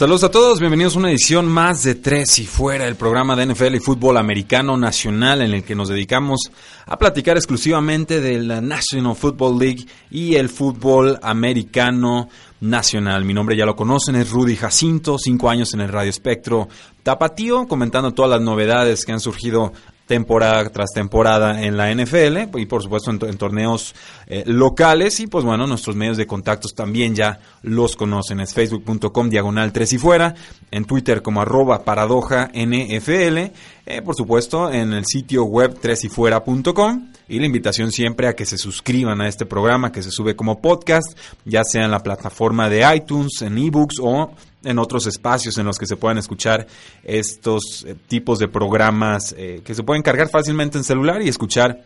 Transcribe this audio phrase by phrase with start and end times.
[0.00, 3.44] Saludos a todos, bienvenidos a una edición más de Tres y Fuera, el programa de
[3.44, 6.50] NFL y fútbol americano nacional en el que nos dedicamos
[6.86, 12.30] a platicar exclusivamente de la National Football League y el fútbol americano
[12.62, 13.26] nacional.
[13.26, 16.70] Mi nombre ya lo conocen, es Rudy Jacinto, cinco años en el Radio Espectro
[17.02, 19.74] Tapatío, comentando todas las novedades que han surgido
[20.10, 23.94] temporada tras temporada en la NFL y por supuesto en, torneos
[24.26, 28.40] eh, locales y pues bueno, nuestros medios de contactos también ya los conocen.
[28.40, 30.34] Es facebook.com diagonal 3 y fuera,
[30.72, 33.38] en Twitter como arroba paradoja NFL,
[33.86, 38.34] eh, por supuesto en el sitio web 3 y fuera.com y la invitación siempre a
[38.34, 42.02] que se suscriban a este programa que se sube como podcast, ya sea en la
[42.02, 44.32] plataforma de iTunes, en ebooks o
[44.64, 46.66] en otros espacios en los que se puedan escuchar
[47.02, 51.84] estos eh, tipos de programas eh, que se pueden cargar fácilmente en celular y escuchar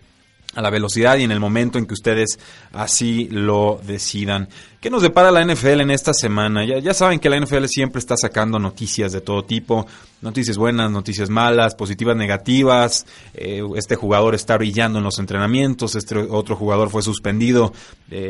[0.55, 2.39] a la velocidad y en el momento en que ustedes
[2.73, 4.49] así lo decidan.
[4.81, 6.65] ¿Qué nos depara la NFL en esta semana?
[6.65, 9.85] Ya, saben que la NFL siempre está sacando noticias de todo tipo,
[10.21, 13.05] noticias buenas, noticias malas, positivas, negativas.
[13.35, 17.73] Eh, este jugador está brillando en los entrenamientos, este otro jugador fue suspendido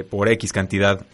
[0.08, 1.04] por X cantidad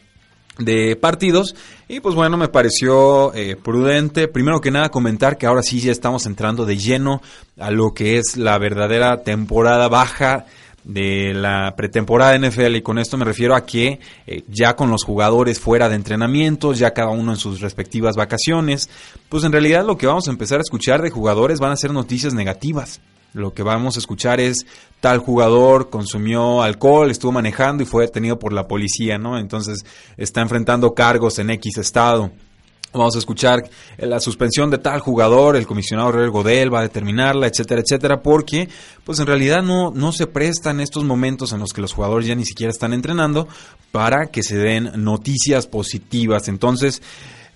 [0.60, 1.54] de partidos.
[1.88, 4.28] Y pues bueno me pareció eh, prudente.
[4.28, 7.20] Primero que nada comentar que ahora sí ya estamos entrando de lleno
[7.58, 10.46] a lo que es la verdadera temporada baja
[10.84, 15.04] de la pretemporada NFL y con esto me refiero a que eh, ya con los
[15.04, 18.88] jugadores fuera de entrenamientos, ya cada uno en sus respectivas vacaciones,
[19.28, 21.92] pues en realidad lo que vamos a empezar a escuchar de jugadores van a ser
[21.92, 23.00] noticias negativas.
[23.32, 24.66] Lo que vamos a escuchar es
[25.00, 29.38] tal jugador consumió alcohol, estuvo manejando y fue detenido por la policía, ¿no?
[29.38, 29.84] Entonces
[30.16, 32.30] está enfrentando cargos en X estado.
[32.92, 33.62] Vamos a escuchar
[33.98, 38.68] la suspensión de tal jugador, el comisionado Real Godel va a determinarla, etcétera, etcétera, porque
[39.04, 42.34] pues en realidad no, no se prestan estos momentos en los que los jugadores ya
[42.34, 43.46] ni siquiera están entrenando
[43.92, 46.48] para que se den noticias positivas.
[46.48, 47.00] Entonces,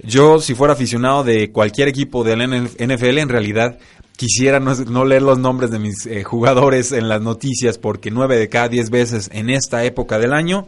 [0.05, 3.79] yo si fuera aficionado de cualquier equipo de la NFL, en realidad
[4.17, 8.49] quisiera no, leer los nombres de mis eh, jugadores en las noticias porque nueve de
[8.49, 10.67] cada diez veces en esta época del año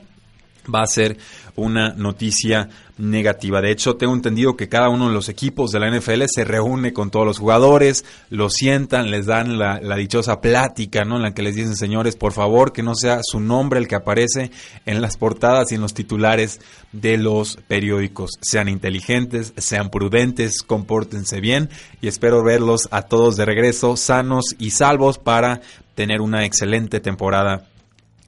[0.73, 1.19] va a ser
[1.57, 2.69] una noticia
[2.99, 3.61] negativa.
[3.61, 6.93] De hecho, tengo entendido que cada uno de los equipos de la NFL se reúne
[6.93, 11.17] con todos los jugadores, los sientan, les dan la, dichosa plática, ¿no?
[11.17, 13.97] En la que les dicen, señores, por favor, que no sea su nombre el que
[13.97, 14.51] aparece
[14.87, 16.61] en las portadas y en los titulares
[16.93, 18.33] de los periódicos.
[18.41, 21.69] Sean inteligentes, sean prudentes, compórtense bien
[22.01, 25.61] y espero verlos a todos de regreso sanos y salvos para
[25.95, 27.67] tener una excelente temporada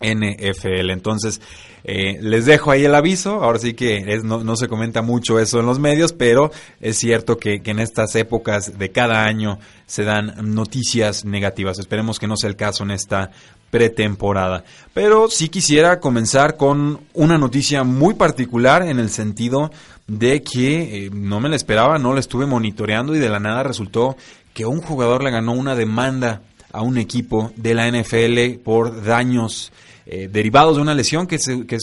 [0.01, 0.91] NFL.
[0.91, 1.41] Entonces,
[1.85, 3.43] eh, les dejo ahí el aviso.
[3.43, 6.51] Ahora sí que es, no, se comenta mucho eso en los medios, pero
[6.81, 11.79] es cierto que, en estas épocas de cada año se dan noticias negativas.
[11.79, 13.31] Esperemos que no sea el caso en esta
[13.71, 14.65] pretemporada.
[14.95, 19.71] Pero sí quisiera comenzar con una noticia muy particular en el sentido
[20.07, 23.63] de que eh, no me la esperaba, no la estuve monitoreando y de la nada
[23.63, 24.17] resultó
[24.55, 26.43] que un jugador le ganó una demanda
[26.73, 29.71] a un equipo de la NFL por daños
[30.11, 31.77] eh, derivados de una lesión que, se, que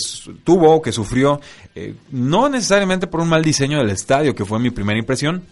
[0.44, 1.40] tuvo o que sufrió,
[1.76, 5.44] eh, no necesariamente por un mal diseño del estadio, que fue mi primera impresión,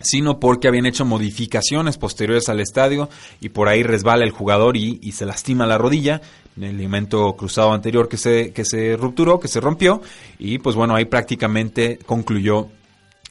[0.00, 3.10] sino porque habían hecho modificaciones posteriores al estadio
[3.42, 6.22] y por ahí resbala el jugador y, y se lastima la rodilla,
[6.58, 10.00] el ligamento cruzado anterior que se, que se rupturó, que se rompió,
[10.38, 12.68] y pues bueno, ahí prácticamente concluyó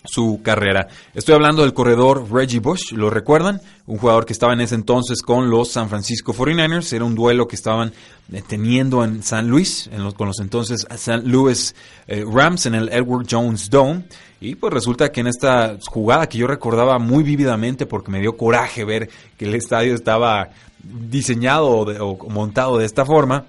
[0.03, 0.88] su carrera.
[1.14, 3.62] Estoy hablando del corredor Reggie Bush, ¿lo recuerdan?
[3.86, 6.94] Un jugador que estaba en ese entonces con los San Francisco 49ers.
[6.94, 7.94] Era un duelo que estaban
[8.31, 11.75] eh, teniendo en San Luis, en los, con los entonces San Louis
[12.07, 14.06] eh, Rams en el Edward Jones Dome.
[14.42, 18.36] Y pues resulta que en esta jugada que yo recordaba muy vívidamente porque me dio
[18.36, 20.50] coraje ver que el estadio estaba
[20.83, 23.45] diseñado o montado de esta forma,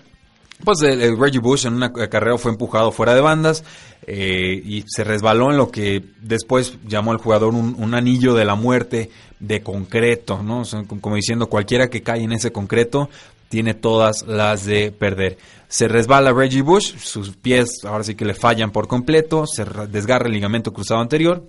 [0.63, 3.65] pues Reggie Bush en una carrera fue empujado fuera de bandas
[4.07, 8.55] eh, y se resbaló en lo que después llamó al jugador un, anillo de la
[8.55, 9.11] muerte
[9.41, 10.63] de concreto, ¿no?
[11.01, 13.09] como diciendo cualquiera que cae en ese concreto
[13.49, 15.39] tiene todas las de perder.
[15.69, 20.27] Se resbala Reggie Bush, sus pies ahora sí que le fallan por completo, se desgarra
[20.27, 21.47] el ligamento cruzado anterior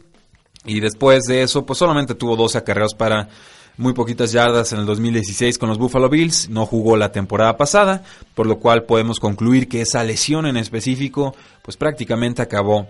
[0.66, 3.30] y después de eso pues solamente tuvo 12 acarreos para
[3.78, 8.04] muy poquitas yardas en el 2016 con los Buffalo Bills, no jugó la temporada pasada,
[8.34, 12.88] por lo cual podemos concluir que esa lesión en específico pues prácticamente acabó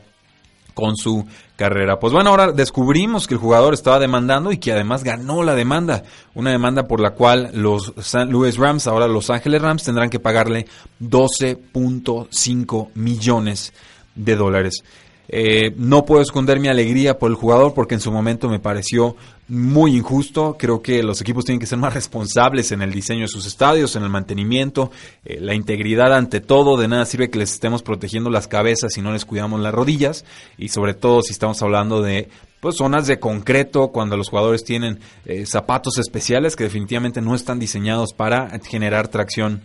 [0.76, 1.98] con su carrera.
[2.00, 6.04] Pues bueno, ahora descubrimos que el jugador estaba demandando y que además ganó la demanda.
[6.36, 8.26] Una demanda por la cual los St.
[8.26, 10.68] Louis Rams, ahora Los Ángeles Rams, tendrán que pagarle
[11.02, 13.74] 12.5 millones
[14.16, 14.84] de dólares.
[15.28, 19.16] Eh, no puedo esconder mi alegría por el jugador porque en su momento me pareció
[19.48, 20.56] muy injusto.
[20.58, 23.96] Creo que los equipos tienen que ser más responsables en el diseño de sus estadios,
[23.96, 24.92] en el mantenimiento,
[25.24, 26.78] eh, la integridad ante todo.
[26.78, 30.26] De nada sirve que les estemos protegiendo las cabezas si no les cuidamos las rodillas
[30.58, 32.30] y sobre todo si estamos hablando de
[32.60, 37.60] pues zonas de concreto cuando los jugadores tienen eh, zapatos especiales que definitivamente no están
[37.60, 39.62] diseñados para generar tracción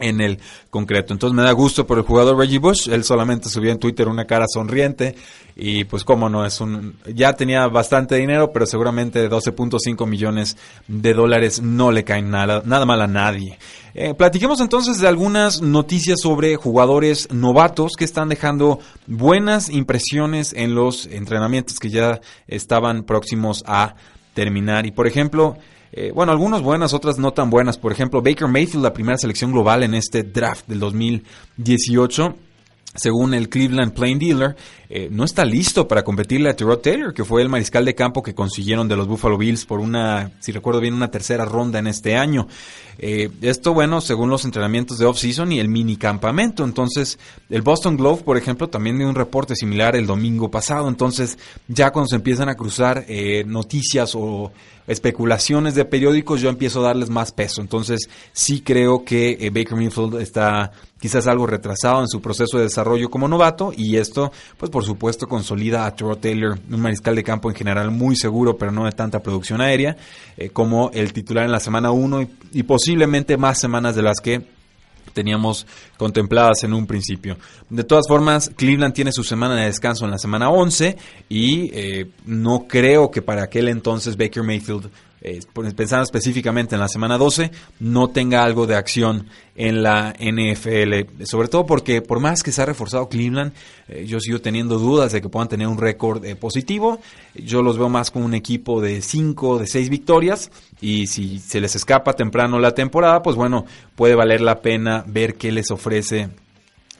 [0.00, 0.38] en el
[0.70, 1.12] concreto.
[1.12, 4.24] Entonces me da gusto por el jugador Reggie Bush, él solamente subió en Twitter una
[4.24, 5.14] cara sonriente
[5.56, 10.56] y pues cómo no, es un ya tenía bastante dinero, pero seguramente 12.5 millones
[10.88, 13.58] de dólares no le caen nada, nada mal a nadie.
[13.94, 20.74] Eh, platiquemos entonces de algunas noticias sobre jugadores novatos que están dejando buenas impresiones en
[20.74, 23.96] los entrenamientos que ya estaban próximos a
[24.34, 24.86] terminar.
[24.86, 25.56] Y por ejemplo,
[25.92, 27.78] eh, bueno, algunas buenas, otras no tan buenas.
[27.78, 32.34] Por ejemplo, Baker Mayfield, la primera selección global en este draft del 2018
[32.94, 34.56] según el Cleveland Plain Dealer,
[34.88, 38.20] eh, no está listo para competirle a Terrell Taylor, que fue el mariscal de campo
[38.20, 41.86] que consiguieron de los Buffalo Bills por una, si recuerdo bien, una tercera ronda en
[41.86, 42.48] este año.
[42.98, 46.64] Eh, esto, bueno, según los entrenamientos de off-season y el mini campamento.
[46.64, 50.88] Entonces, el Boston Globe, por ejemplo, también dio un reporte similar el domingo pasado.
[50.88, 51.38] Entonces,
[51.68, 54.50] ya cuando se empiezan a cruzar eh, noticias o
[54.90, 57.60] especulaciones de periódicos, yo empiezo a darles más peso.
[57.60, 62.64] Entonces, sí creo que eh, Baker Mayfield está quizás algo retrasado en su proceso de
[62.64, 67.22] desarrollo como novato y esto, pues por supuesto, consolida a Terrell Taylor, un mariscal de
[67.22, 69.96] campo en general muy seguro, pero no de tanta producción aérea,
[70.36, 74.42] eh, como el titular en la semana 1 y posiblemente más semanas de las que
[75.12, 75.66] teníamos
[75.96, 77.36] contempladas en un principio.
[77.68, 80.96] De todas formas, Cleveland tiene su semana de descanso en la semana 11
[81.28, 84.90] y eh, no creo que para aquel entonces Baker Mayfield
[85.22, 85.40] eh,
[85.76, 87.50] pensando específicamente en la semana 12,
[87.80, 91.24] no tenga algo de acción en la NFL.
[91.24, 93.52] Sobre todo porque por más que se ha reforzado Cleveland,
[93.88, 97.00] eh, yo sigo teniendo dudas de que puedan tener un récord eh, positivo.
[97.34, 100.50] Yo los veo más como un equipo de 5, de 6 victorias.
[100.80, 105.34] Y si se les escapa temprano la temporada, pues bueno, puede valer la pena ver
[105.34, 106.30] qué les ofrece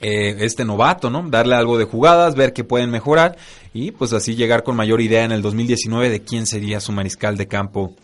[0.02, 1.28] este novato, ¿no?
[1.28, 3.36] Darle algo de jugadas, ver qué pueden mejorar
[3.74, 7.36] y pues así llegar con mayor idea en el 2019 de quién sería su mariscal
[7.36, 7.94] de campo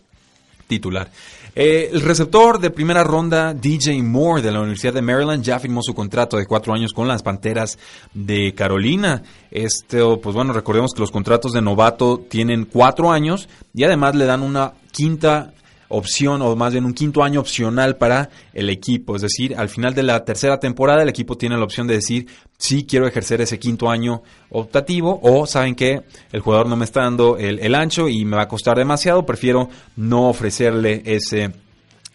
[0.67, 1.11] titular.
[1.55, 5.81] Eh, el receptor de primera ronda, DJ Moore de la Universidad de Maryland, ya firmó
[5.83, 7.79] su contrato de cuatro años con las Panteras
[8.13, 9.23] de Carolina.
[9.51, 14.27] Esto, pues bueno, recordemos que los contratos de novato tienen cuatro años y además le
[14.27, 15.55] dan una quinta
[15.89, 19.17] opción o más bien un quinto año opcional para el equipo.
[19.17, 22.27] Es decir, al final de la tercera temporada el equipo tiene la opción de decir
[22.59, 26.03] si quiero ejercer ese quinto año optativo o saben que
[26.33, 29.69] el jugador no me está dando el, ancho y me va a costar demasiado, prefiero
[29.97, 31.53] no ofrecerle ese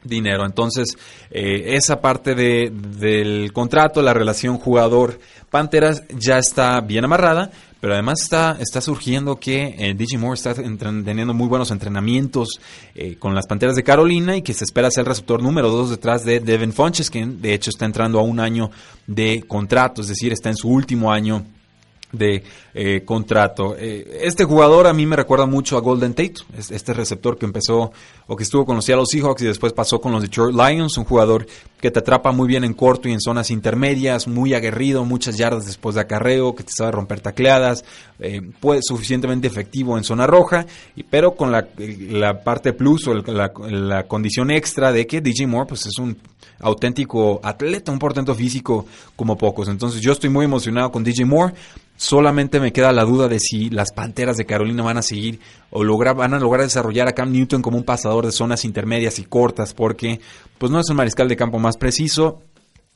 [0.04, 0.46] dinero.
[0.46, 0.98] Entonces,
[1.30, 8.22] eh, esa parte de, del contrato, la relación jugador-Panteras ya está bien amarrada, pero además
[8.22, 12.60] está, está surgiendo que eh, DJ Moore está teniendo muy buenos entrenamientos
[12.96, 15.90] eh, con las Panteras de Carolina y que se espera ser el receptor número dos
[15.90, 18.70] detrás de Devin Funches, que de hecho está entrando a un año
[19.08, 21.44] de contrato, es decir, está en su último año
[22.12, 23.76] de eh, contrato.
[23.78, 26.36] Eh, este jugador a mí me recuerda mucho a Golden Tate,
[26.70, 27.92] este receptor que empezó
[28.28, 31.06] o que estuvo con los Seattle Seahawks y después pasó con los Detroit Lions, un
[31.06, 31.46] jugador
[31.80, 35.66] que te atrapa muy bien en corto y en zonas intermedias, muy aguerrido, muchas yardas
[35.66, 37.84] después de acarreo, que te sabe romper tacleadas,
[38.20, 38.42] eh,
[38.82, 40.66] suficientemente efectivo en zona roja,
[41.10, 45.68] pero con la, la parte plus o la, la, condición extra de que DJ Moore
[45.70, 46.16] pues es un
[46.60, 49.68] auténtico atleta, un portento físico como pocos.
[49.68, 51.54] Entonces yo estoy muy emocionado con DJ Moore.
[52.02, 55.40] Solamente me queda la duda de si las Panteras de Carolina van a seguir
[55.70, 59.20] o lograr, van a lograr desarrollar a Cam Newton como un pasador de zonas intermedias
[59.20, 60.20] y cortas, porque
[60.58, 62.42] pues no es un mariscal de campo más preciso.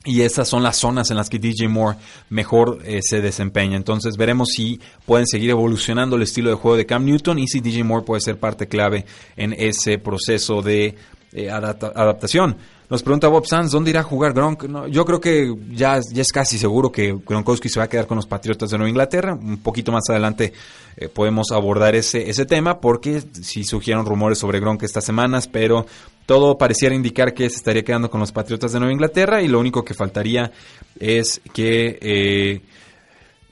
[0.04, 1.98] Y esas son las zonas en las que DJ Moore
[2.30, 3.76] mejor eh, se desempeña.
[3.76, 7.60] Entonces veremos si pueden seguir evolucionando el estilo de juego de Cam Newton y si
[7.60, 10.96] DJ Moore puede ser parte clave en ese proceso de
[11.36, 12.56] eh, adaptación.
[12.88, 14.64] Nos pregunta Bob Sanz, ¿dónde irá a jugar Gronk?
[14.88, 18.26] yo creo que ya, es casi seguro que Gronkowski se va a quedar con los
[18.26, 19.34] Patriotas de Nueva Inglaterra.
[19.34, 20.52] Un poquito más adelante
[20.96, 25.84] eh, podemos abordar ese, ese tema porque sí surgieron rumores sobre Gronk estas semanas, pero
[26.26, 29.60] todo pareciera indicar que se estaría quedando con los Patriotas de Nueva Inglaterra y lo
[29.60, 30.52] único que faltaría
[30.98, 32.60] es que, eh,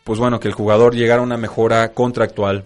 [0.04, 2.64] pues bueno, que el jugador llegara a una mejora contractual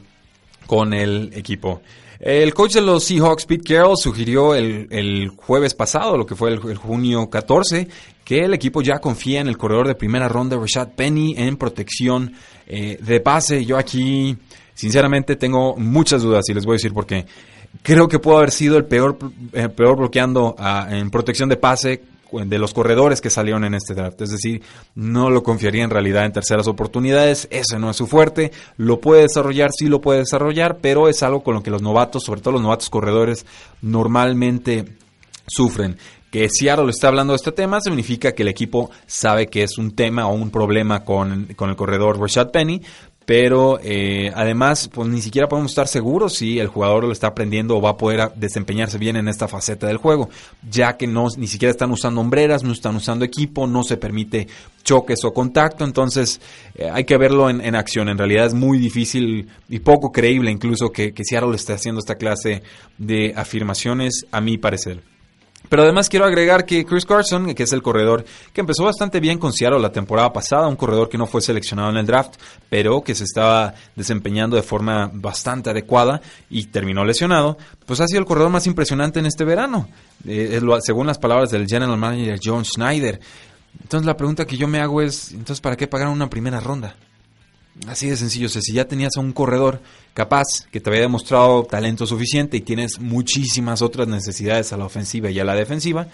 [0.66, 1.80] con el equipo.
[2.20, 6.58] El coach de los Seahawks, Pete Carroll, sugirió el, jueves pasado, lo que fue el,
[6.58, 7.86] junio 14,
[8.24, 12.32] que el equipo ya confía en el corredor de primera ronda, Rashad Penny, en protección
[12.66, 13.64] eh, de pase.
[13.64, 14.36] Yo aquí,
[14.74, 17.24] sinceramente, tengo muchas dudas y les voy a decir por qué.
[17.82, 19.16] Creo que pudo haber sido el peor,
[19.52, 23.94] eh, peor bloqueando ah, en protección de pase de los corredores que salieron en este
[23.94, 24.20] draft.
[24.22, 24.62] Es decir,
[24.94, 27.48] no lo confiaría en realidad en terceras oportunidades.
[27.50, 28.52] Ese no es su fuerte.
[28.76, 32.24] Lo puede desarrollar, sí lo puede desarrollar, pero es algo con lo que los novatos,
[32.24, 33.46] sobre todo los novatos corredores,
[33.82, 34.84] normalmente
[35.46, 35.96] sufren.
[36.30, 39.78] Que Seattle le está hablando de este tema significa que el equipo sabe que es
[39.78, 42.82] un tema o un problema con, con el corredor Rashad Penny,
[43.28, 47.76] pero eh, además pues ni siquiera podemos estar seguros si el jugador lo está aprendiendo
[47.76, 50.30] o va a poder desempeñarse bien en esta faceta del juego,
[50.66, 54.48] ya que no ni siquiera están usando hombreras, no están usando equipo, no se permite
[54.82, 56.40] choques o contacto, entonces
[56.74, 58.08] eh, hay que verlo en, acción.
[58.08, 62.14] En realidad es muy difícil y poco creíble incluso que, que Seattle esté haciendo esta
[62.14, 62.62] clase
[62.96, 65.02] de afirmaciones, a mi parecer.
[65.68, 69.38] Pero además quiero agregar que Chris Carson, que es el corredor que empezó bastante bien
[69.38, 72.36] con Seattle la temporada pasada, un corredor que no fue seleccionado en el draft,
[72.70, 78.20] pero que se estaba desempeñando de forma bastante adecuada y terminó lesionado, pues ha sido
[78.20, 79.88] el corredor más impresionante en este verano,
[80.26, 83.20] eh, según las palabras del general manager John Schneider.
[83.82, 86.96] Entonces la pregunta que yo me hago es, entonces ¿para qué pagar una primera ronda?
[87.86, 89.80] Así de sencillo, si ya tenías a un corredor
[90.14, 95.30] capaz que te había demostrado talento suficiente y tienes muchísimas otras necesidades a la ofensiva
[95.30, 96.08] y a la defensiva,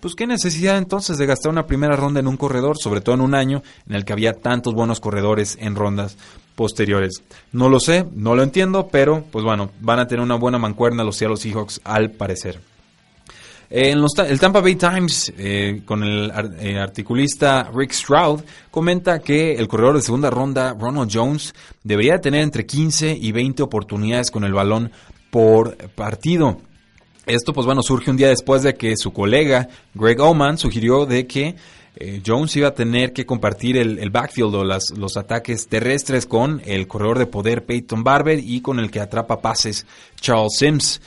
[0.00, 3.20] pues qué necesidad entonces de gastar una primera ronda en un corredor, sobre todo en
[3.22, 6.18] un año en el que había tantos buenos corredores en rondas
[6.56, 7.22] posteriores.
[7.52, 11.04] No lo sé, no lo entiendo, pero pues bueno, van a tener una buena mancuerna
[11.04, 12.60] los Seattle Seahawks al parecer.
[13.76, 19.66] En el Tampa Bay Times, eh, con el eh, articulista Rick Stroud, comenta que el
[19.66, 21.52] corredor de segunda ronda, Ronald Jones,
[21.82, 24.92] debería tener entre 15 y 20 oportunidades con el balón
[25.28, 26.60] por partido.
[27.26, 31.26] Esto, pues bueno, surge un día después de que su colega Greg Oman sugirió de
[31.26, 31.56] que
[31.96, 36.86] eh, Jones iba a tener que compartir el, backfield o los ataques terrestres con el
[36.86, 39.84] corredor de poder Peyton Barber y con el que atrapa pases
[40.20, 41.00] Charles Sims.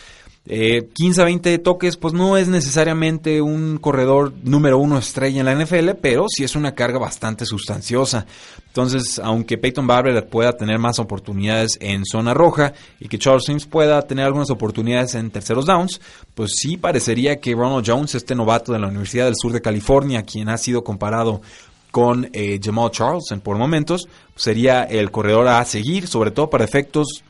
[0.48, 5.56] 15 a 20 toques, pues no es necesariamente un corredor número uno estrella en la
[5.56, 8.26] NFL, pero sí es una carga bastante sustanciosa.
[8.68, 13.66] Entonces, aunque Peyton Barber pueda tener más oportunidades en zona roja y que Charles Sims
[13.66, 16.00] pueda tener algunas oportunidades en terceros downs,
[16.34, 20.24] pues sí parecería que Ronald Jones, este novato de la Universidad del Sur de California,
[20.24, 21.42] quien ha sido comparado
[21.92, 27.24] con eh, Jamal Charles por momentos, sería el corredor a seguir, sobre todo para efectos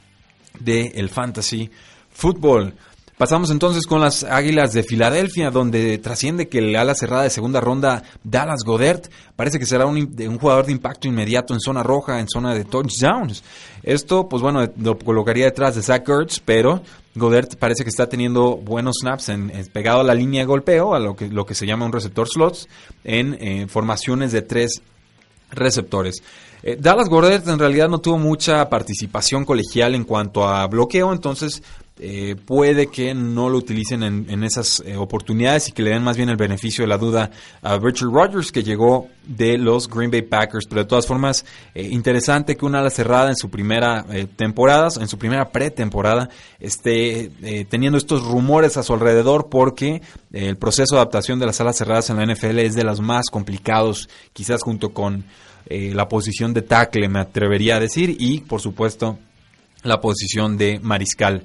[0.60, 1.72] del fantasy
[2.12, 2.74] fútbol.
[3.18, 7.60] Pasamos entonces con las Águilas de Filadelfia, donde trasciende que el ala cerrada de segunda
[7.60, 12.28] ronda, Dallas Godert, parece que será un, jugador de impacto inmediato en zona roja, en
[12.30, 13.44] zona de touchdowns.
[13.82, 16.84] Esto, pues bueno, lo colocaría detrás de Zach Ertz, pero
[17.16, 21.00] Godert parece que está teniendo buenos snaps en, pegado a la línea de golpeo, a
[21.00, 22.68] lo que, se llama un receptor slots,
[23.04, 24.84] en eh, formaciones de tres
[25.50, 26.22] receptores.
[26.62, 31.64] Eh, Dallas Godert en realidad no tuvo mucha participación colegial en cuanto a bloqueo, entonces
[32.00, 36.16] eh, puede que no lo utilicen en, esas eh, oportunidades y que le den más
[36.16, 37.32] bien el beneficio de la duda
[37.63, 40.68] a Richard Rodgers que llegó de los Green Bay Packers.
[40.70, 45.08] Pero de todas formas, eh, interesante que una ala cerrada en su primera temporada, en
[45.08, 47.32] su primera pretemporada, esté
[47.70, 50.01] teniendo estos rumores a su alrededor porque
[50.32, 53.25] el proceso de adaptación de las alas cerradas en la NFL es de los más
[53.32, 55.25] complicados, quizás junto con
[55.70, 59.18] la posición de tackle, me atrevería a decir, y por supuesto
[59.84, 61.44] la posición de mariscal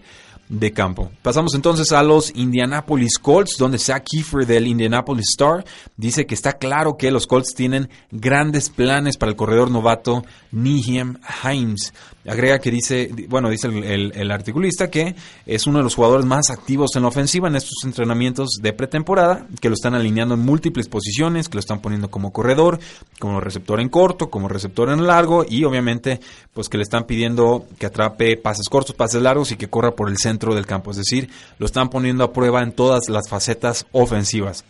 [0.52, 1.11] de campo.
[1.23, 5.64] Pasamos entonces a los Indianapolis Colts, donde Zach Kiefer del Indianapolis Star
[5.97, 11.16] dice que está claro que los Colts tienen grandes planes para el corredor novato Nihem
[11.42, 11.94] Himes.
[12.26, 16.95] Agrega que dice, bueno, dice el, articulista que es uno de los jugadores más activos
[16.95, 21.49] en la ofensiva en estos entrenamientos de pretemporada, que lo están alineando en múltiples posiciones,
[21.49, 22.79] que lo están poniendo como corredor,
[23.19, 26.21] como receptor en corto, como receptor en largo y obviamente
[26.55, 30.09] pues que le están pidiendo que atrape pases cortos, pases largos y que corra por
[30.09, 33.87] el centro del campo, es decir, lo están poniendo a prueba en todas las facetas
[33.91, 34.64] ofensivas.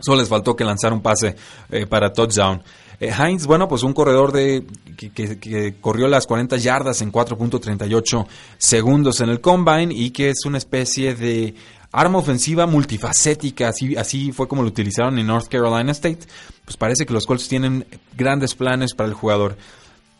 [0.00, 1.36] Solo les faltó que lanzar un pase
[1.70, 2.62] eh, para touchdown.
[3.00, 4.64] Eh, Heinz, bueno, pues un corredor de
[4.96, 8.26] que, corrió las 40 yardas en 4.38
[8.58, 11.54] segundos en el combine y que es una especie de
[11.92, 16.20] arma ofensiva multifacética, así, así fue como lo utilizaron en North Carolina State.
[16.64, 17.86] Pues parece que los Colts tienen
[18.16, 19.56] grandes planes para el jugador.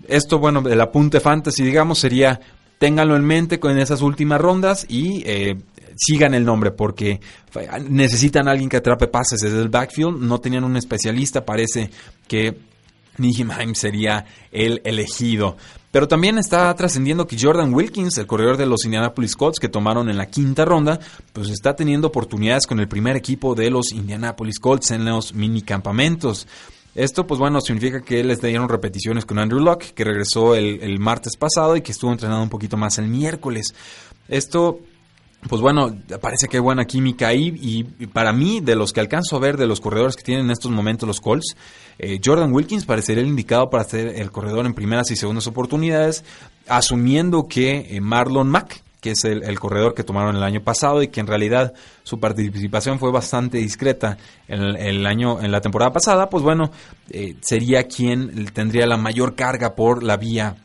[0.06, 2.40] Esto, bueno, el apunte fantasy, digamos, sería
[2.78, 5.56] ténganlo en mente con esas últimas rondas y eh,
[5.96, 7.20] sigan el nombre porque
[7.88, 10.20] necesitan a alguien que atrape pases desde el backfield.
[10.20, 11.90] No tenían un especialista, parece
[12.28, 12.56] que
[13.18, 15.56] Nijimheim sería el elegido.
[15.90, 20.10] Pero también está trascendiendo que Jordan Wilkins, el corredor de los Indianapolis Colts que tomaron
[20.10, 21.00] en la quinta ronda,
[21.32, 25.62] pues está teniendo oportunidades con el primer equipo de los Indianapolis Colts en los mini
[25.62, 26.46] campamentos.
[26.94, 30.98] Esto, pues bueno, significa que les dieron repeticiones con Andrew Locke, que regresó el, el
[30.98, 33.74] martes pasado y que estuvo entrenando un poquito más el miércoles.
[34.28, 34.80] Esto
[35.48, 39.36] pues bueno, parece que hay buena química ahí y, para mí, de los que alcanzo
[39.36, 41.56] a ver de los corredores que tienen en estos momentos los Colts,
[41.98, 46.24] eh, Jordan Wilkins parecería el indicado para ser el corredor en primeras y segundas oportunidades,
[46.66, 51.08] asumiendo que eh, Marlon Mack, que es el, corredor que tomaron el año pasado y
[51.08, 54.16] que en realidad su participación fue bastante discreta
[54.48, 56.72] en el, año en la temporada pasada, pues bueno,
[57.10, 60.56] eh, sería quien tendría la mayor carga por la vía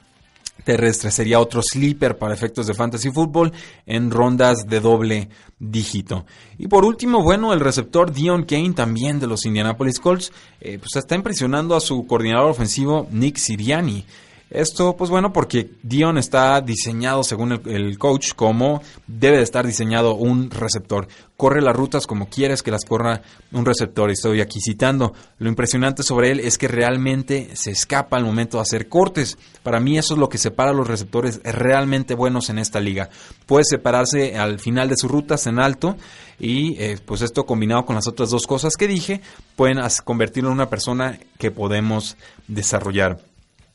[0.63, 1.11] terrestre.
[1.11, 3.51] Sería otro sleeper para efectos de fantasy fútbol
[3.85, 6.25] en rondas de doble dígito.
[6.57, 10.95] Y por último, bueno, el receptor Dion Kane, también de los Indianapolis Colts, eh, pues
[10.95, 14.05] está impresionando a su coordinador ofensivo Nick Siriani.
[14.51, 20.15] Esto, pues bueno, porque Dion está diseñado, según el, coach, como debe de estar diseñado
[20.15, 21.07] un receptor.
[21.37, 23.21] Corre las rutas como quieres que las corra
[23.53, 24.11] un receptor.
[24.11, 25.13] Estoy aquí citando.
[25.37, 29.37] Lo impresionante sobre él es que realmente se escapa al momento de hacer cortes.
[29.63, 33.09] Para mí eso es lo que separa los receptores realmente buenos en esta liga.
[33.45, 35.95] Puede separarse al final de sus rutas en alto
[36.39, 39.21] y eh, pues esto combinado con las otras dos cosas que dije,
[39.55, 42.17] pueden convertirlo en una persona que podemos
[42.49, 43.30] desarrollar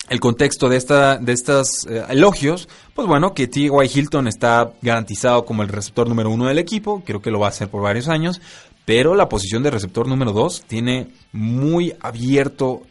[0.09, 3.71] el contexto de, esta, de estos eh, elogios, pues bueno, que T.Y.
[3.93, 7.51] Hilton está garantizado como el receptor número uno del equipo, creo que lo va a
[7.51, 8.41] hacer por varios años,
[8.85, 12.83] pero la posición de receptor número dos tiene muy abierto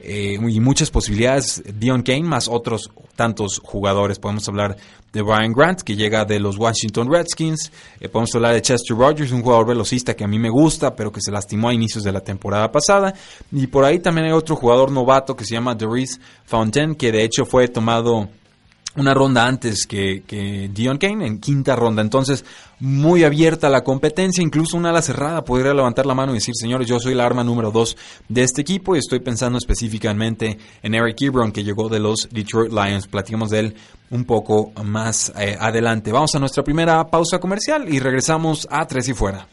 [0.00, 1.62] eh, y muchas posibilidades.
[1.78, 4.18] Dion Kane más otros tantos jugadores.
[4.18, 4.76] Podemos hablar
[5.12, 7.72] de Brian Grant, que llega de los Washington Redskins.
[8.00, 11.10] Eh, podemos hablar de Chester Rogers, un jugador velocista que a mí me gusta, pero
[11.10, 13.14] que se lastimó a inicios de la temporada pasada.
[13.50, 17.24] Y por ahí también hay otro jugador novato que se llama Doris Fountain, que de
[17.24, 18.28] hecho fue tomado
[18.98, 22.02] una ronda antes que, que, Dion Kane, en quinta ronda.
[22.02, 22.44] Entonces,
[22.80, 26.86] muy abierta la competencia, incluso una ala cerrada podría levantar la mano y decir, señores,
[26.86, 27.96] yo soy la arma número dos
[28.28, 32.72] de este equipo y estoy pensando específicamente en Eric Ebron, que llegó de los Detroit
[32.72, 33.06] Lions.
[33.06, 33.76] Platicamos de él
[34.10, 36.12] un poco más eh, adelante.
[36.12, 39.46] Vamos a nuestra primera pausa comercial y regresamos a Tres y Fuera.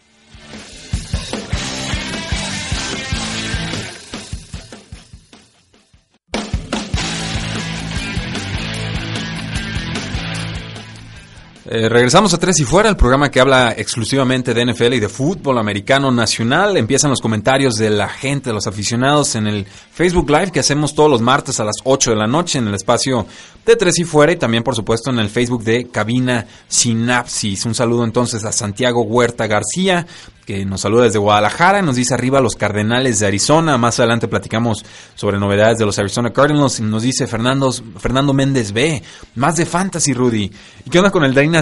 [11.68, 15.10] Eh, regresamos a Tres y Fuera, el programa que habla exclusivamente de NFL y de
[15.10, 16.78] fútbol americano nacional.
[16.78, 20.94] Empiezan los comentarios de la gente, de los aficionados en el Facebook Live que hacemos
[20.94, 23.26] todos los martes a las 8 de la noche en el espacio
[23.66, 27.66] de Tres y Fuera y también, por supuesto, en el Facebook de Cabina Sinapsis.
[27.66, 30.06] Un saludo entonces a Santiago Huerta García,
[30.46, 34.86] que nos saluda desde Guadalajara, nos dice arriba los Cardenales de Arizona, más adelante platicamos
[35.16, 39.02] sobre novedades de los Arizona Cardinals, nos dice Fernando, Fernando Méndez B,
[39.34, 40.52] más de Fantasy Rudy,
[40.86, 41.55] ¿y qué onda con el Dynasty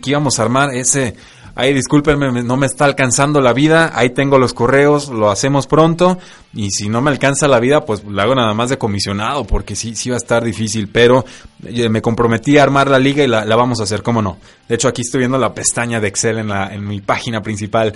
[0.00, 0.74] que íbamos a armar?
[0.74, 1.14] Ese,
[1.54, 6.18] ahí discúlpenme, no me está alcanzando la vida, ahí tengo los correos, lo hacemos pronto,
[6.54, 9.76] y si no me alcanza la vida, pues lo hago nada más de comisionado, porque
[9.76, 11.24] sí, sí va a estar difícil, pero
[11.64, 14.38] eh, me comprometí a armar la liga y la, vamos a hacer, ¿cómo no?
[14.68, 17.94] De hecho, aquí estoy viendo la pestaña de Excel en, la, en mi página principal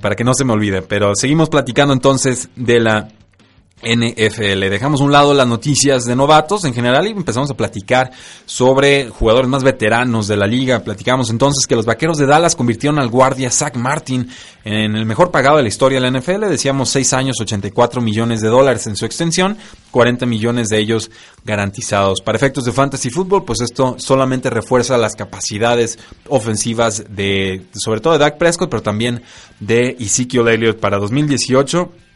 [0.00, 0.82] para que no se me olvide.
[0.82, 3.08] Pero seguimos platicando entonces de la
[3.82, 4.68] NFL.
[4.70, 8.10] Dejamos a un lado las noticias de novatos en general y empezamos a platicar
[8.44, 10.80] sobre jugadores más veteranos de la liga.
[10.80, 14.28] Platicamos entonces que los vaqueros de Dallas convirtieron al guardia Zach Martin
[14.64, 16.46] en el mejor pagado de la historia de la NFL.
[16.48, 19.56] Decíamos 6 años, 84 millones de dólares en su extensión,
[19.92, 21.10] 40 millones de ellos
[21.44, 22.20] garantizados.
[22.20, 28.14] Para efectos de fantasy fútbol, pues esto solamente refuerza las capacidades ofensivas de, sobre todo
[28.14, 29.22] de Dak Prescott, pero también
[29.60, 32.07] de Ezekiel Elliott para 2018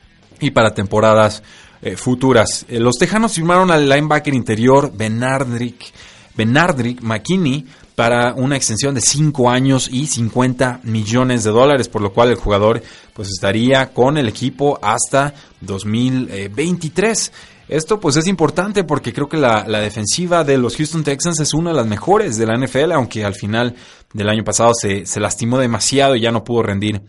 [0.42, 1.42] y para temporadas
[1.80, 2.66] eh, futuras.
[2.68, 5.92] Eh, los Tejanos firmaron al linebacker interior Benardrick,
[6.36, 12.12] Benardrick McKinney para una extensión de 5 años y 50 millones de dólares, por lo
[12.12, 12.82] cual el jugador
[13.14, 17.32] pues estaría con el equipo hasta 2023.
[17.68, 21.70] Esto pues es importante porque creo que la, defensiva de los Houston Texans es una
[21.70, 23.76] de las mejores de la NFL, aunque al final
[24.12, 27.02] del año pasado se, se lastimó demasiado y ya no pudo rendir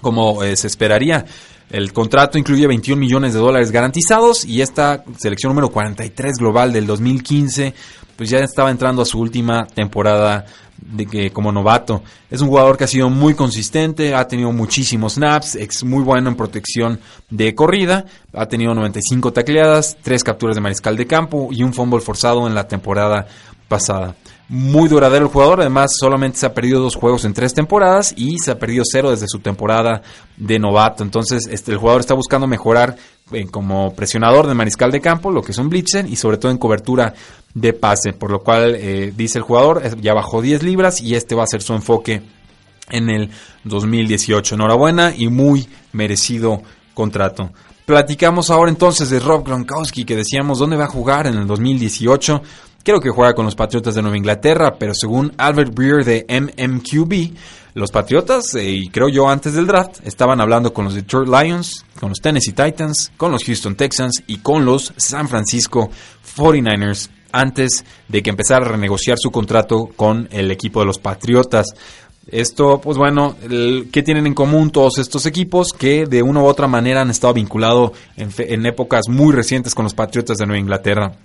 [0.00, 1.24] como eh, se esperaría.
[1.70, 6.86] El contrato incluye 21 millones de dólares garantizados y esta selección número 43 global del
[6.86, 7.74] 2015
[8.16, 10.46] pues ya estaba entrando a su última temporada
[10.78, 12.02] de que como novato.
[12.30, 16.30] Es un jugador que ha sido muy consistente, ha tenido muchísimos snaps, es muy bueno
[16.30, 17.00] en protección
[17.30, 22.00] de corrida, ha tenido 95 tacleadas, 3 capturas de mariscal de campo y un fumble
[22.00, 23.26] forzado en la temporada
[23.68, 24.14] pasada
[24.48, 25.60] muy duradero el jugador.
[25.60, 29.10] Además, solamente se ha perdido dos juegos en tres temporadas y se ha perdido cero
[29.10, 30.02] desde su temporada
[30.36, 31.02] de novato.
[31.02, 32.96] Entonces, este, el jugador está buscando mejorar
[33.32, 36.52] eh, como presionador de mariscal de campo, lo que es un blitzen, y sobre todo
[36.52, 37.14] en cobertura
[37.54, 41.34] de pase, por lo cual eh, dice el jugador, ya bajó 10 libras y este
[41.34, 42.22] va a ser su enfoque
[42.90, 43.30] en el
[43.64, 44.54] 2018.
[44.54, 46.62] Enhorabuena y muy merecido
[46.94, 47.50] contrato.
[47.86, 52.42] Platicamos ahora entonces de Rob Gronkowski, que decíamos dónde va a jugar en el 2018.
[52.86, 57.36] Creo que juega con los Patriotas de Nueva Inglaterra, pero según Albert Breer de MMQB,
[57.74, 61.84] los Patriotas, eh, y creo yo antes del draft, estaban hablando con los Detroit Lions,
[61.98, 65.90] con los Tennessee Titans, con los Houston Texans y con los San Francisco
[66.36, 71.66] 49ers antes de que empezara a renegociar su contrato con el equipo de los Patriotas.
[72.28, 73.34] Esto, pues bueno,
[73.90, 75.72] ¿qué tienen en común todos estos equipos?
[75.72, 79.94] Que de una u otra manera han estado vinculados en épocas muy recientes con los
[79.94, 81.16] Patriotas de Nueva Inglaterra.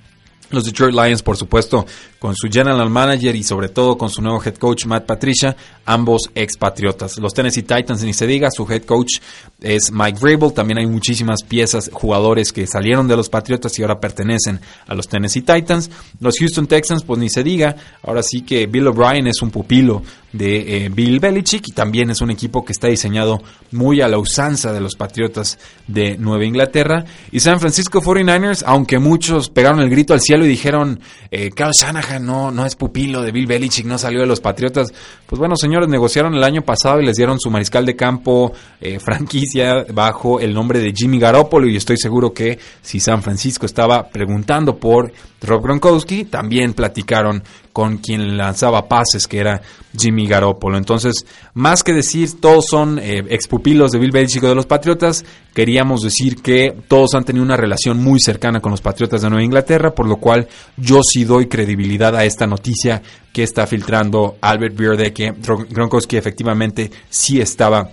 [0.50, 1.86] Los Detroit Lions, por supuesto,
[2.20, 6.30] con su general manager y sobre todo con su nuevo head coach Matt Patricia, ambos
[6.36, 7.18] expatriotas.
[7.18, 9.20] Los Tennessee Titans, ni se diga, su head coach
[9.62, 10.54] es Mike Vrabel.
[10.54, 15.08] También hay muchísimas piezas, jugadores que salieron de los Patriotas y ahora pertenecen a los
[15.08, 15.90] Tennessee Titans.
[16.20, 17.76] Los Houston Texans, pues ni se diga.
[18.04, 22.22] Ahora sí que Bill O'Brien es un pupilo de eh, Bill Belichick y también es
[22.22, 27.06] un equipo que está diseñado muy a la usanza de los Patriotas de Nueva Inglaterra.
[27.32, 31.72] Y San Francisco 49ers, aunque muchos pegaron el grito al cielo y dijeron, eh, Carl
[31.74, 34.94] Shanahan no, no es pupilo de Bill Belichick, no salió de los Patriotas.
[35.26, 39.00] Pues bueno, señores, negociaron el año pasado y les dieron su mariscal de campo eh,
[39.04, 44.08] franquicia bajo el nombre de Jimmy Garoppolo y estoy seguro que si San Francisco estaba
[44.08, 49.62] preguntando por Rob Gronkowski, también platicaron con quien lanzaba pases, que era
[49.98, 50.78] Jimmy Garoppolo.
[50.78, 56.02] Entonces, más que decir todos son eh, expupilos de Bill Belichick de los Patriotas, queríamos
[56.02, 59.96] decir que todos han tenido una relación muy cercana con los Patriotas de Nueva Inglaterra,
[59.96, 63.02] por lo cual yo sí doy credibilidad a esta noticia
[63.34, 65.34] que está filtrando Albert Beer de que
[65.70, 67.90] Gronkowski efectivamente sí estaba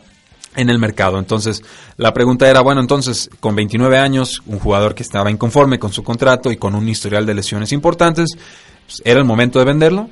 [0.55, 1.19] en el mercado.
[1.19, 1.63] Entonces,
[1.97, 6.03] la pregunta era, bueno, entonces, con 29 años, un jugador que estaba inconforme con su
[6.03, 8.31] contrato y con un historial de lesiones importantes,
[8.87, 10.09] pues, ¿era el momento de venderlo?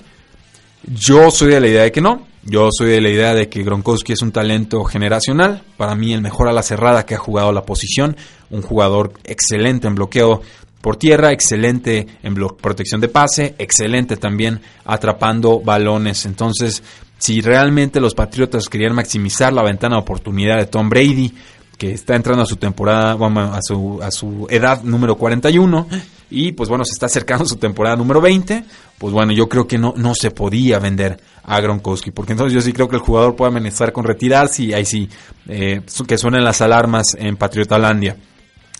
[0.85, 2.27] Yo soy de la idea de que no.
[2.45, 5.65] Yo soy de la idea de que Gronkowski es un talento generacional.
[5.77, 8.17] Para mí, el mejor a la cerrada que ha jugado la posición.
[8.51, 10.43] Un jugador excelente en bloqueo
[10.81, 16.27] por tierra, excelente en protección de pase, excelente también atrapando balones.
[16.27, 16.83] Entonces,
[17.19, 21.33] si realmente los Patriotas querían maximizar la ventana de oportunidad de Tom Brady,
[21.77, 25.89] que está entrando a su temporada, a su, a su edad número 41,
[26.31, 28.65] y pues bueno, se está acercando a su temporada número 20,
[28.99, 32.61] pues bueno, yo creo que no, no se podía vender a Gronkowski, porque entonces yo
[32.61, 35.09] sí creo que el jugador puede amenazar con retirarse y ahí sí,
[35.49, 38.17] eh, que suenen las alarmas en Patriotalandia.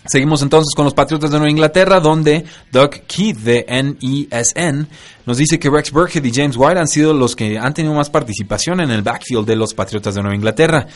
[0.07, 4.87] Seguimos entonces con los Patriotas de Nueva Inglaterra, donde Doug Keith de NESN
[5.25, 8.09] nos dice que Rex Burkhead y James White han sido los que han tenido más
[8.09, 10.87] participación en el backfield de los Patriotas de Nueva Inglaterra.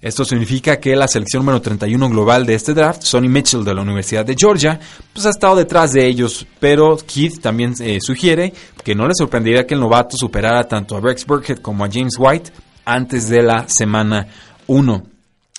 [0.00, 3.82] Esto significa que la selección número 31 global de este draft, Sonny Mitchell de la
[3.82, 4.80] Universidad de Georgia,
[5.12, 9.66] pues ha estado detrás de ellos, pero Keith también eh, sugiere que no le sorprendería
[9.66, 12.50] que el novato superara tanto a Rex Burkhead como a James White
[12.84, 14.26] antes de la semana
[14.66, 15.13] 1.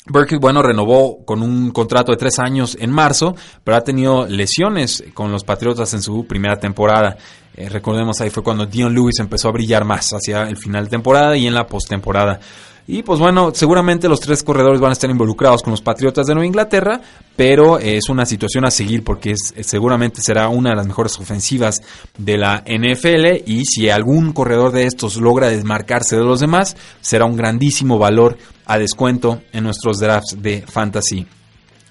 [0.07, 5.03] Burkhead, bueno, renovó con un contrato de tres años en marzo, pero ha tenido lesiones
[5.15, 7.17] con los Patriotas en su primera temporada.
[7.55, 10.89] Eh, recordemos, ahí fue cuando Dion Lewis empezó a brillar más hacia el final de
[10.91, 12.39] temporada y en la postemporada.
[12.87, 16.35] Y pues bueno, seguramente los tres corredores van a estar involucrados con los Patriotas de
[16.35, 17.01] Nueva Inglaterra,
[17.35, 21.81] pero es una situación a seguir porque es, seguramente será una de las mejores ofensivas
[22.15, 27.25] de la NFL y si algún corredor de estos logra desmarcarse de los demás, será
[27.25, 31.25] un grandísimo valor a descuento en nuestros drafts de fantasy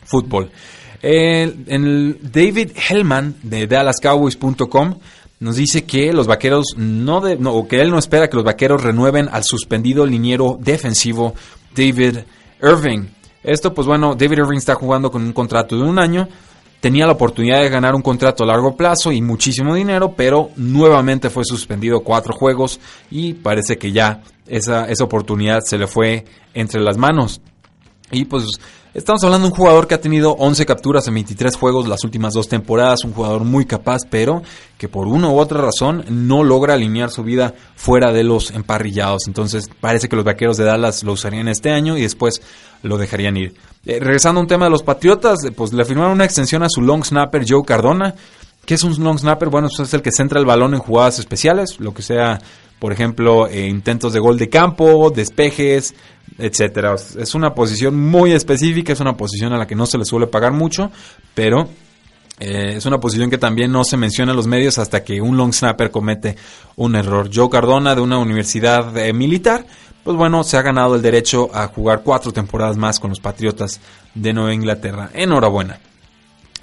[0.04, 0.52] fútbol.
[1.02, 4.94] el David Hellman de DallasCowboys.com
[5.44, 8.82] nos dice que los vaqueros no, de, o que él no espera que los vaqueros
[8.82, 11.34] renueven al suspendido liniero defensivo
[11.76, 12.20] David
[12.62, 13.08] Irving.
[13.42, 16.26] Esto, pues bueno, David Irving está jugando con un contrato de un año.
[16.80, 21.28] Tenía la oportunidad de ganar un contrato a largo plazo y muchísimo dinero, pero nuevamente
[21.28, 22.80] fue suspendido cuatro juegos
[23.10, 27.42] y parece que ya esa, esa oportunidad se le fue entre las manos.
[28.10, 28.46] Y pues
[28.94, 32.32] Estamos hablando de un jugador que ha tenido 11 capturas en 23 juegos las últimas
[32.32, 34.42] dos temporadas, un jugador muy capaz, pero
[34.78, 39.26] que por una u otra razón no logra alinear su vida fuera de los emparrillados.
[39.26, 42.40] Entonces parece que los vaqueros de Dallas lo usarían este año y después
[42.84, 43.54] lo dejarían ir.
[43.84, 46.68] Eh, regresando a un tema de los Patriotas, eh, pues le firmaron una extensión a
[46.68, 48.14] su long snapper Joe Cardona.
[48.64, 49.48] ¿Qué es un long snapper?
[49.48, 52.38] Bueno, es el que centra el balón en jugadas especiales, lo que sea
[52.84, 55.94] por ejemplo, eh, intentos de gol de campo, despejes,
[56.36, 56.96] etcétera.
[57.18, 60.26] Es una posición muy específica, es una posición a la que no se le suele
[60.26, 60.90] pagar mucho,
[61.34, 61.66] pero
[62.38, 65.34] eh, es una posición que también no se menciona en los medios hasta que un
[65.34, 66.36] long snapper comete
[66.76, 67.30] un error.
[67.32, 69.64] Joe Cardona de una universidad eh, militar,
[70.02, 73.80] pues bueno, se ha ganado el derecho a jugar cuatro temporadas más con los Patriotas
[74.14, 75.08] de Nueva Inglaterra.
[75.14, 75.78] Enhorabuena.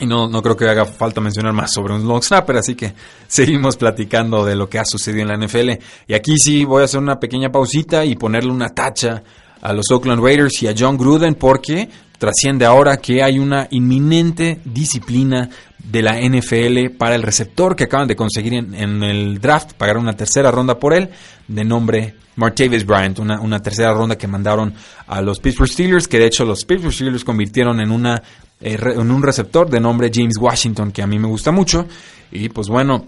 [0.01, 2.93] Y no, no creo que haga falta mencionar más sobre un long snapper, así que
[3.27, 5.71] seguimos platicando de lo que ha sucedido en la NFL.
[6.07, 9.23] Y aquí sí voy a hacer una pequeña pausita y ponerle una tacha
[9.61, 11.87] a los Oakland Raiders y a John Gruden porque
[12.17, 18.07] trasciende ahora que hay una inminente disciplina de la NFL para el receptor que acaban
[18.07, 21.09] de conseguir en, el draft, pagar una tercera ronda por él,
[21.47, 24.73] de nombre Martavis Bryant, una, una, tercera ronda que mandaron
[25.07, 28.21] a los Pittsburgh Steelers, que de hecho los Pittsburgh Steelers convirtieron en, una,
[28.61, 31.85] en un receptor de nombre James Washington, que a mí me gusta mucho.
[32.31, 33.07] Y pues bueno,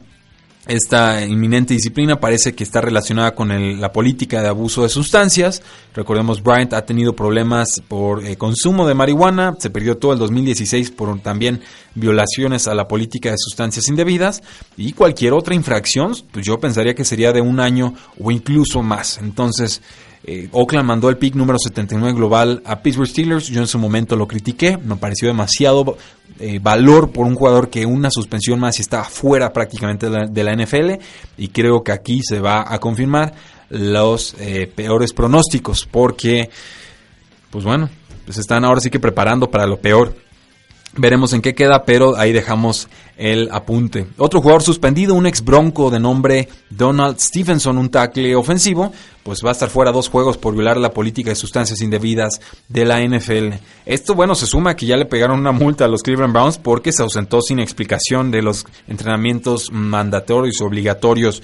[0.66, 5.62] esta inminente disciplina parece que está relacionada con la política de abuso de sustancias.
[5.94, 10.92] Recordemos, Bryant ha tenido problemas por eh, consumo de marihuana, se perdió todo el 2016
[10.92, 11.60] por también
[11.96, 14.42] violaciones a la política de sustancias indebidas
[14.78, 19.18] y cualquier otra infracción, pues yo pensaría que sería de un año o incluso más.
[19.18, 19.82] Entonces,
[20.26, 23.48] eh, Oakland mandó el pick número 79 global a Pittsburgh Steelers.
[23.48, 25.98] Yo en su momento lo critiqué, me pareció demasiado
[26.40, 30.56] eh, valor por un jugador que una suspensión más y estaba fuera prácticamente de la,
[30.56, 30.94] NFL.
[31.38, 33.34] Y creo que aquí se va a confirmar
[33.70, 36.50] los eh, peores pronósticos, porque,
[37.50, 37.90] pues bueno,
[38.26, 40.16] pues están ahora sí que preparando para lo peor.
[40.95, 44.06] Veremos en qué queda, pero ahí dejamos el apunte.
[44.17, 48.91] Otro jugador suspendido, un ex bronco de nombre Donald Stevenson, un tackle ofensivo,
[49.23, 52.86] pues va a estar fuera dos juegos por violar la política de sustancias indebidas de
[52.86, 53.56] la NFL.
[53.88, 56.60] Esto, bueno, se suma a que ya le pegaron una multa a los Cleveland Browns
[56.60, 61.41] porque se ausentó sin explicación de los entrenamientos mandatorios obligatorios.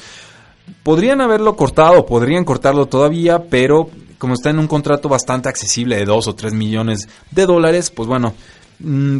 [0.84, 6.06] Podrían haberlo cortado, podrían cortarlo todavía, pero como está en un contrato bastante accesible de
[6.06, 8.36] 2 o 3 millones de dólares, pues bueno,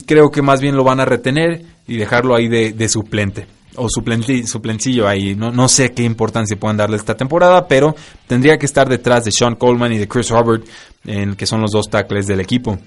[0.06, 5.08] creo que más bien lo van a retener y dejarlo ahí de, suplente o suplencillo
[5.08, 5.36] ahí.
[5.36, 7.96] No, no sé qué importancia puedan darle esta temporada, pero
[8.28, 10.62] tendría que estar detrás de Sean Coleman y de Chris Hubbard,
[11.06, 12.78] en, que son los dos tackles del equipo.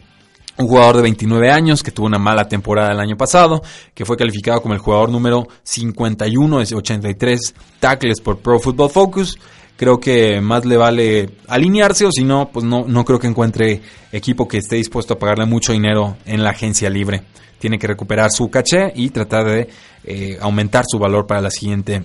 [0.58, 3.62] Un jugador de 29 años que tuvo una mala temporada el año pasado,
[3.94, 9.38] que fue calificado como el jugador número 51 de 83 tackles por Pro Football Focus
[9.82, 13.80] creo que más le vale alinearse o si no, pues no, no creo que encuentre
[14.12, 17.24] equipo que esté dispuesto a pagarle mucho dinero en la agencia libre.
[17.58, 19.68] Tiene que recuperar su caché y tratar de
[20.04, 22.04] eh, aumentar su valor para la siguiente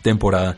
[0.00, 0.56] temporada.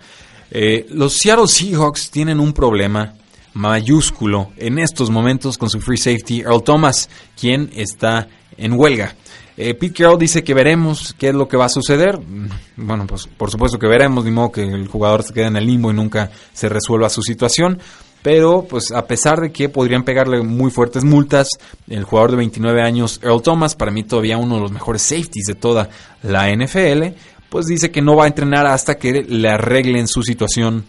[0.50, 3.14] Eh, los Seattle Seahawks tienen un problema
[3.54, 7.09] mayúsculo en estos momentos con su free safety Earl Thomas,
[7.40, 8.28] quien está
[8.59, 9.14] en huelga.
[9.56, 12.18] Eh, Pete Carroll dice que veremos qué es lo que va a suceder.
[12.18, 15.56] Mm, bueno, pues por supuesto que veremos, ni modo que el jugador se quede en
[15.56, 17.78] el limbo y nunca se resuelva su situación.
[18.22, 21.46] Pero, pues a pesar de que podrían pegarle muy fuertes multas,
[21.88, 25.44] el jugador de 29 años, Earl Thomas, para mí todavía uno de los mejores safeties
[25.46, 25.90] de toda
[26.22, 27.14] la NFL,
[27.50, 30.86] pues dice que no va a entrenar hasta que le arreglen su situación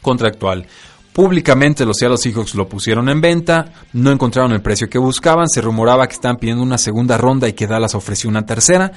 [0.00, 0.66] contractual.
[1.12, 5.60] Públicamente los Seattle Seahawks lo pusieron en venta, no encontraron el precio que buscaban, se
[5.60, 8.92] rumoraba que estaban pidiendo una segunda ronda y que Dallas ofreció una tercera,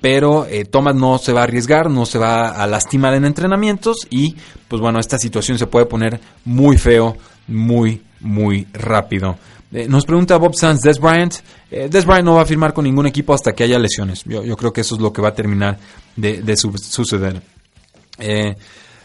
[0.00, 4.06] pero eh, Thomas no se va a arriesgar, no se va a lastimar en entrenamientos
[4.08, 4.36] y
[4.68, 9.36] pues bueno, esta situación se puede poner muy feo, muy, muy rápido.
[9.72, 11.34] Eh, nos pregunta Bob Sands, Des Bryant.
[11.70, 14.24] Eh, Des Bryant no va a firmar con ningún equipo hasta que haya lesiones.
[14.24, 15.78] Yo, creo que eso es lo que va a terminar
[16.16, 17.40] de, de suceder.
[18.18, 18.56] Eh,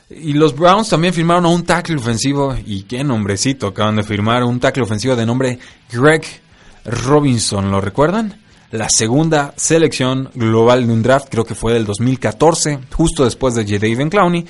[0.09, 2.55] y los Browns también firmaron a un tackle ofensivo.
[2.65, 4.43] Y qué nombrecito acaban de firmar.
[4.43, 5.59] Un tackle ofensivo de nombre
[5.91, 6.23] Greg
[6.85, 7.71] Robinson.
[7.71, 8.39] ¿Lo recuerdan?
[8.71, 13.65] La segunda selección global de un draft, creo que fue del 2014, justo después de
[13.65, 14.45] Jadavion Clowney.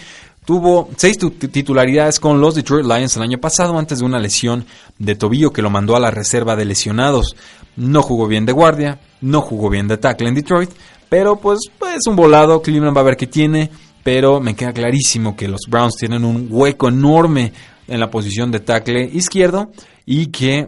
[0.45, 4.65] Tuvo seis titularidades con los Detroit Lions el año pasado antes de una lesión
[4.99, 7.35] de tobillo que lo mandó a la reserva de lesionados.
[7.75, 10.69] No jugó bien de guardia, no jugó bien de tackle en Detroit,
[11.09, 13.71] pero pues, pues un volado, Cleveland va a ver qué tiene
[14.05, 17.51] pero me queda clarísimo que los Browns tienen un hueco enorme
[17.87, 19.71] en la posición de tackle izquierdo
[20.05, 20.67] y que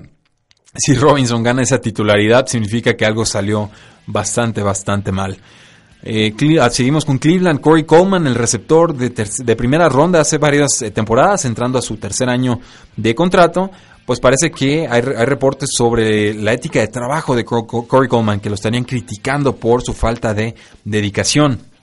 [0.74, 3.70] si Robinson gana esa titularidad significa que algo salió
[4.08, 5.38] bastante, bastante mal.
[6.02, 10.90] Eh, ah, seguimos con Cleveland, Corey Coleman, el receptor de, primera ronda hace varias eh,
[10.90, 12.60] temporadas, entrando a su tercer año
[12.96, 13.70] de contrato,
[14.04, 18.50] pues parece que hay, hay, reportes sobre la ética de trabajo de Corey Coleman, que
[18.50, 21.77] lo estarían criticando por su falta de dedicación.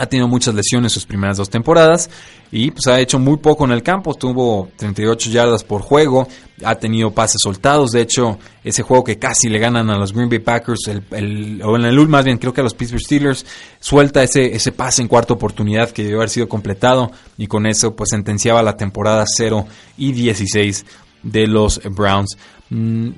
[0.00, 2.08] Ha tenido muchas lesiones sus primeras dos temporadas
[2.50, 4.14] y pues ha hecho muy poco en el campo.
[4.14, 6.26] Tuvo 38 yardas por juego,
[6.64, 7.92] ha tenido pases soltados.
[7.92, 11.76] De hecho, ese juego que casi le ganan a los Green Bay Packers, el, o
[11.76, 13.44] en el más bien creo que a los Pittsburgh Steelers,
[13.78, 17.94] suelta ese, ese pase en cuarta oportunidad que debió haber sido completado y con eso
[17.94, 19.66] pues sentenciaba la temporada 0
[19.98, 20.86] y 16
[21.22, 22.38] de los Browns.
[22.70, 23.10] Mm,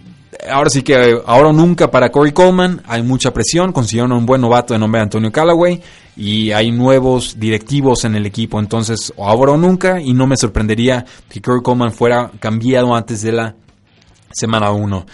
[0.51, 4.41] ahora sí que ahora o nunca para Corey Coleman, hay mucha presión, consiguieron un buen
[4.41, 5.81] novato de nombre Antonio Callaway
[6.17, 11.05] y hay nuevos directivos en el equipo, entonces ahora o nunca y no me sorprendería
[11.29, 13.55] que Corey Coleman fuera cambiado antes de la
[14.31, 15.07] semana 1.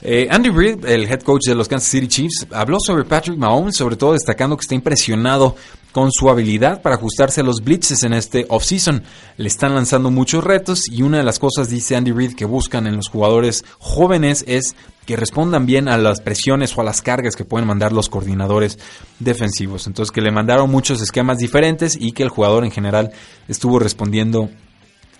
[0.00, 3.76] Eh, Andy Reid, el head coach de los Kansas City Chiefs, habló sobre Patrick Mahomes,
[3.76, 5.56] sobre todo destacando que está impresionado
[5.92, 9.02] con su habilidad para ajustarse a los blitzes en este offseason.
[9.36, 12.86] Le están lanzando muchos retos y una de las cosas, dice Andy Reid, que buscan
[12.86, 14.74] en los jugadores jóvenes es
[15.06, 18.78] que respondan bien a las presiones o a las cargas que pueden mandar los coordinadores
[19.18, 19.86] defensivos.
[19.86, 23.12] Entonces que le mandaron muchos esquemas diferentes y que el jugador en general
[23.48, 24.50] estuvo respondiendo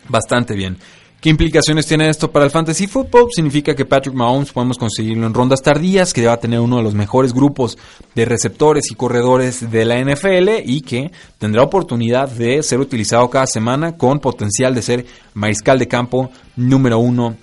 [0.09, 0.79] bastante bien.
[1.21, 3.27] ¿Qué implicaciones tiene esto para el fantasy football?
[3.35, 6.85] Significa que Patrick Mahomes podemos conseguirlo en rondas tardías, que va a tener uno de
[6.85, 7.77] los mejores grupos
[8.15, 13.49] de receptores y corredores de la NFL y que tendrá oportunidad de ser utilizado cada
[13.49, 17.37] semana con potencial de ser mariscal de campo número uno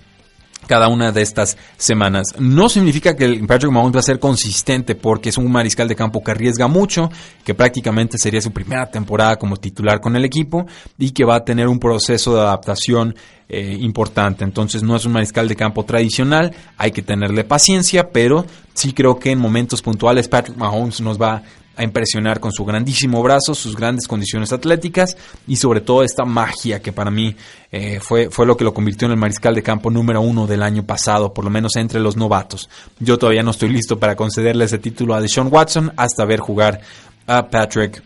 [0.67, 2.27] cada una de estas semanas.
[2.39, 6.23] No significa que Patrick Mahomes va a ser consistente porque es un mariscal de campo
[6.23, 7.09] que arriesga mucho,
[7.43, 10.65] que prácticamente sería su primera temporada como titular con el equipo
[10.97, 13.15] y que va a tener un proceso de adaptación
[13.47, 14.43] eh, importante.
[14.43, 19.19] Entonces no es un mariscal de campo tradicional, hay que tenerle paciencia, pero sí creo
[19.19, 21.43] que en momentos puntuales Patrick Mahomes nos va
[21.75, 25.15] a impresionar con su grandísimo brazo, sus grandes condiciones atléticas
[25.47, 27.35] y sobre todo esta magia que para mí
[27.71, 30.63] eh, fue, fue lo que lo convirtió en el mariscal de campo número uno del
[30.63, 32.69] año pasado, por lo menos entre los novatos.
[32.99, 36.81] Yo todavía no estoy listo para concederle ese título a Deshaun Watson hasta ver jugar
[37.27, 38.01] a Patrick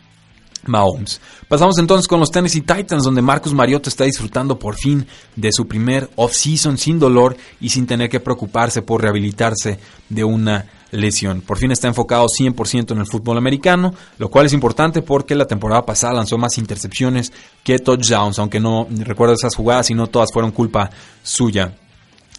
[0.66, 1.22] Mahomes.
[1.48, 5.06] Pasamos entonces con los Tennessee Titans, donde Marcus Mariota está disfrutando por fin
[5.36, 9.80] de su primer off-season sin dolor y sin tener que preocuparse por rehabilitarse
[10.10, 11.42] de una lesión.
[11.42, 15.46] Por fin está enfocado 100% en el fútbol americano, lo cual es importante porque la
[15.46, 17.32] temporada pasada lanzó más intercepciones
[17.64, 20.90] que touchdowns, aunque no recuerdo esas jugadas y no todas fueron culpa
[21.24, 21.74] suya.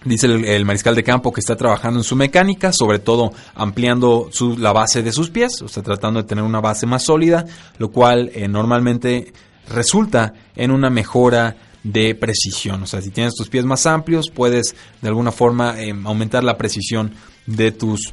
[0.02, 4.72] Dice el, mariscal de campo que está trabajando en su mecánica, sobre todo ampliando la
[4.72, 7.44] base de sus pies, o sea, tratando de tener una base más sólida,
[7.76, 9.30] lo cual eh, normalmente
[9.68, 12.82] resulta en una mejora de precisión.
[12.82, 16.56] O sea, si tienes tus pies más amplios, puedes de alguna forma em, aumentar la
[16.56, 17.12] precisión
[17.46, 18.12] de tus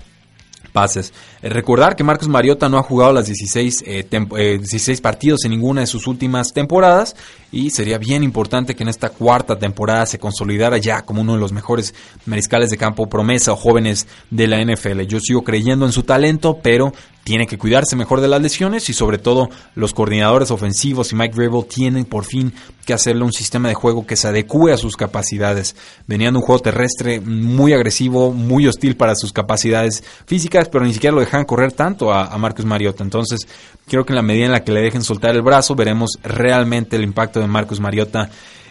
[0.85, 5.81] Eh, recordar que Marcos Mariota no ha jugado las 16, 16 eh, partidos en ninguna
[5.81, 7.15] de sus últimas temporadas
[7.51, 11.39] y sería bien importante que en esta cuarta temporada se consolidara ya como uno de
[11.39, 15.01] los mejores mariscales de campo promesa o jóvenes de la NFL.
[15.01, 16.93] Yo sigo creyendo en su talento, pero
[17.27, 21.35] tiene que cuidarse mejor de las lesiones y sobre todo los coordinadores ofensivos y Mike
[21.35, 22.53] Vrabel tienen por fin
[22.85, 25.75] que hacerle un sistema de juego que se adecue a sus capacidades.
[26.07, 30.93] Venían de un juego terrestre muy agresivo, muy hostil para sus capacidades físicas, pero ni
[30.93, 33.03] siquiera lo dejan correr tanto a, Marcus Mariota.
[33.03, 33.41] Entonces,
[33.89, 36.95] creo que en la medida en la que le dejen soltar el brazo, veremos realmente
[36.95, 38.29] el impacto de Marcus Mariota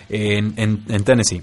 [0.09, 1.43] en Tennessee.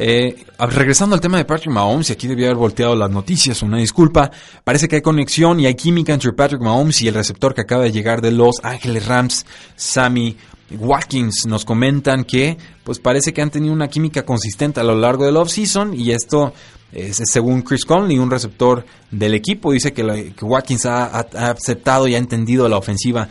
[0.00, 3.78] Eh, regresando al tema de Patrick Mahomes, y aquí debía haber volteado las noticias, una
[3.78, 4.30] disculpa.
[4.62, 7.82] Parece que hay conexión y hay química entre Patrick Mahomes y el receptor que acaba
[7.82, 10.36] de llegar de Los Ángeles Rams, Sammy
[10.70, 11.46] Watkins.
[11.46, 15.36] Nos comentan que, pues parece que han tenido una química consistente a lo largo del
[15.36, 16.52] offseason y esto
[16.92, 22.14] es, según Chris Conley, un receptor del equipo, dice que, Watkins ha, ha, aceptado y
[22.14, 23.28] ha entendido la ofensiva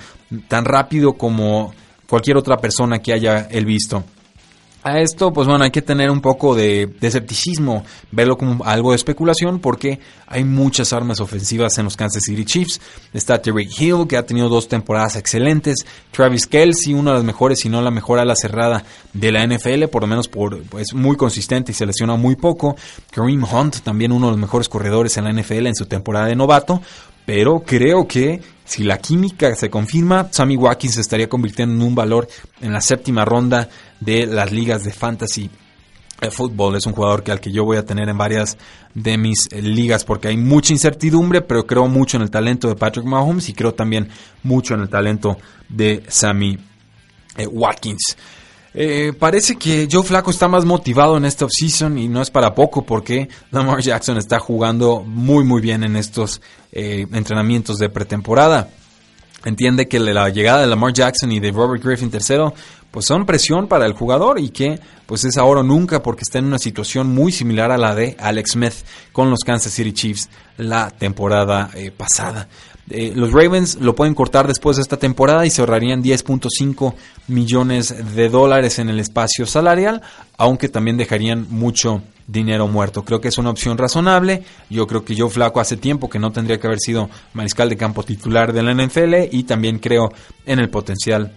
[0.50, 1.74] tan rápido como
[2.10, 4.04] cualquier otra persona que haya él visto.
[4.88, 8.96] A esto, pues bueno, hay que tener un poco de, escepticismo, verlo como algo de
[8.96, 12.80] especulación, porque hay muchas armas ofensivas en los Kansas City Chiefs.
[13.12, 15.86] Está Terry Hill, que ha tenido dos temporadas excelentes.
[16.12, 19.88] Travis Kelsey, una de las mejores, si no la mejor ala cerrada de la NFL,
[19.92, 22.78] por lo menos por, pues, muy consistente y se lesiona muy poco.
[23.12, 26.38] Kareem Hunt, también uno de los mejores corredores en la NFL en su temporada de
[26.38, 26.82] novato.
[27.26, 31.94] Pero creo que si la química se confirma, Sammy Watkins se estaría convirtiendo en un
[31.94, 32.30] valor
[32.62, 33.68] en la séptima ronda
[34.00, 35.50] de las ligas de fantasy
[36.22, 38.58] el fútbol es un jugador que al que yo voy a tener en varias
[38.96, 42.76] de mis eh, ligas porque hay mucha incertidumbre, pero creo mucho en el talento de
[42.76, 44.10] Patrick Mahomes y creo también
[44.42, 45.38] mucho en el talento
[45.70, 46.58] de Sammy
[47.38, 48.18] eh, Watkins.
[48.74, 52.54] Eh, parece que Joe Flaco está más motivado en esta offseason y no es para
[52.54, 58.70] poco porque Lamar Jackson está jugando muy muy bien en estos eh, entrenamientos de pretemporada.
[59.46, 62.52] Entiende que la llegada de Lamar Jackson y de Robert Griffin III
[62.98, 66.40] pues son presión para el jugador y que pues es ahora o nunca porque está
[66.40, 68.74] en una situación muy similar a la de Alex Smith
[69.12, 72.48] con los Kansas City Chiefs la temporada eh, pasada.
[72.90, 76.96] Eh, los Ravens lo pueden cortar después de esta temporada y se ahorrarían 10.5
[77.28, 80.02] millones de dólares en el espacio salarial,
[80.36, 83.06] aunque también dejarían mucho dinero muerto.
[83.06, 84.42] Creo que es una opción razonable.
[84.72, 87.78] Yo creo que Joe Flaco hace tiempo que no tendría que haber sido mariscal de
[87.78, 90.12] campo titular de la NFL y también creo
[90.48, 91.32] en el potencial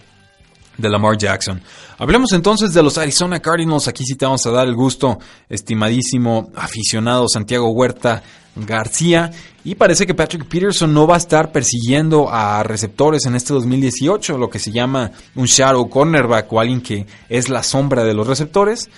[0.81, 1.61] de Lamar Jackson.
[1.99, 3.89] Hablemos entonces de los Arizona Cardinals.
[3.89, 5.19] Aquí sí te vamos a dar el gusto,
[5.49, 8.23] estimadísimo aficionado Santiago Huerta
[8.57, 9.31] García.
[9.65, 14.39] Y parece que Patrick Peterson no va a estar persiguiendo a receptores en este 2018,
[14.39, 18.27] lo que se llama un shadow cornerback o alguien que es la sombra de los
[18.27, 18.89] receptores.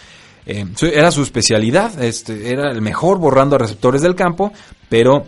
[0.47, 4.53] eh, era su especialidad, este, era el mejor borrando a receptores del campo,
[4.89, 5.25] pero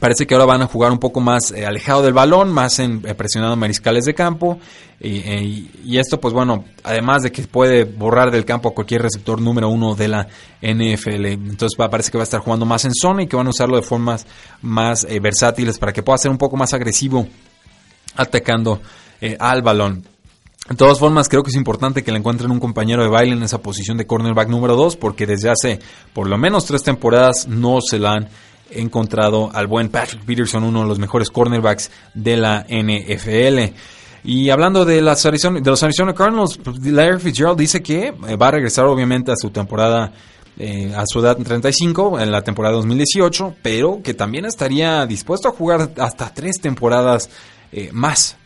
[0.00, 3.02] Parece que ahora van a jugar un poco más eh, alejado del balón, más en,
[3.06, 4.58] eh, presionando mariscales de campo.
[5.00, 9.40] Y, y, esto, pues bueno, además de que puede borrar del campo a cualquier receptor
[9.40, 10.26] número uno de la
[10.60, 11.26] NFL.
[11.26, 13.76] Entonces parece que va a estar jugando más en zona y que van a usarlo
[13.76, 14.26] de formas
[14.62, 17.26] más eh, versátiles para que pueda ser un poco más agresivo
[18.16, 18.80] atacando
[19.38, 20.04] al balón.
[20.68, 23.42] De todas formas, creo que es importante que le encuentren un compañero de baile en
[23.42, 25.78] esa posición de cornerback número 2, porque desde hace
[26.12, 28.28] por lo menos tres temporadas no se la han
[28.70, 33.74] encontrado al buen Patrick Peterson, uno de los mejores cornerbacks de la NFL.
[34.24, 38.36] Y hablando de, las Arizona, de los Arizona Cardinals, pues, Larry Fitzgerald dice que eh,
[38.36, 40.12] va a regresar obviamente a su temporada,
[40.58, 45.52] eh, a su edad 35, en la temporada 2018, pero que también estaría dispuesto a
[45.52, 47.30] jugar hasta tres temporadas
[47.70, 48.36] eh, más.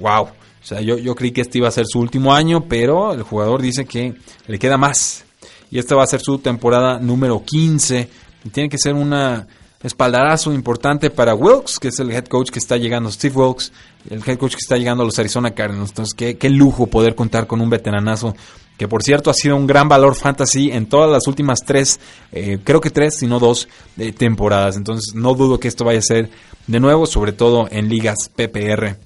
[0.00, 0.22] ¡Wow!
[0.22, 3.22] O sea, yo, yo creí que este iba a ser su último año, pero el
[3.22, 4.14] jugador dice que
[4.48, 5.24] le queda más.
[5.70, 8.08] Y esta va a ser su temporada número 15
[8.44, 9.46] y tiene que ser una
[9.82, 13.72] espaldarazo importante para Wilkes, que es el head coach que está llegando, Steve Wilkes,
[14.10, 15.90] el head coach que está llegando a los Arizona Cardinals.
[15.90, 18.34] Entonces, qué, qué lujo poder contar con un veteranazo
[18.78, 22.00] que por cierto ha sido un gran valor fantasy en todas las últimas tres,
[22.32, 23.68] eh, creo que tres, si no dos
[23.98, 24.76] eh, temporadas.
[24.76, 26.30] Entonces no dudo que esto vaya a ser
[26.66, 28.96] de nuevo, sobre todo en ligas PPR.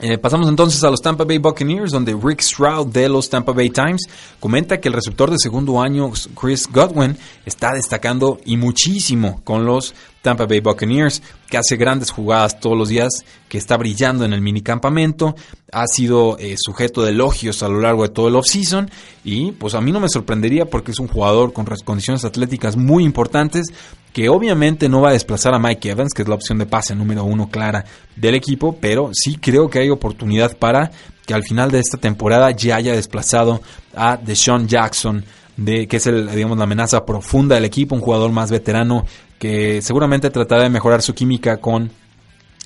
[0.00, 3.70] Eh, pasamos entonces a los Tampa Bay Buccaneers, donde Rick Stroud de los Tampa Bay
[3.70, 4.02] Times
[4.40, 9.94] comenta que el receptor de segundo año, Chris Godwin, está destacando y muchísimo con los
[10.22, 13.10] Tampa Bay Buccaneers, que hace grandes jugadas todos los días,
[13.48, 15.34] que está brillando en el minicampamento,
[15.72, 18.90] ha sido eh, sujeto de elogios a lo largo de todo el offseason
[19.24, 23.04] y pues a mí no me sorprendería porque es un jugador con condiciones atléticas muy
[23.04, 23.66] importantes
[24.12, 26.94] que obviamente no va a desplazar a Mike Evans, que es la opción de pase
[26.94, 27.84] número uno clara
[28.14, 30.90] del equipo, pero sí creo que hay oportunidad para
[31.26, 33.62] que al final de esta temporada ya haya desplazado
[33.94, 35.24] a Deshaun Jackson,
[35.56, 39.06] de, que es el, digamos, la amenaza profunda del equipo, un jugador más veterano
[39.38, 41.90] que seguramente tratará de mejorar su química con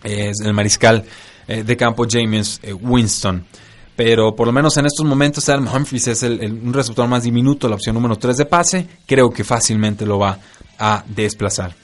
[0.04, 1.04] eh, el mariscal
[1.48, 3.44] eh, de campo James eh, Winston.
[3.94, 7.66] Pero por lo menos en estos momentos Adam Humphries es el, un receptor más diminuto,
[7.66, 8.86] la opción número 3 de pase.
[9.06, 10.38] Creo que fácilmente lo va
[10.78, 11.74] a desplazar.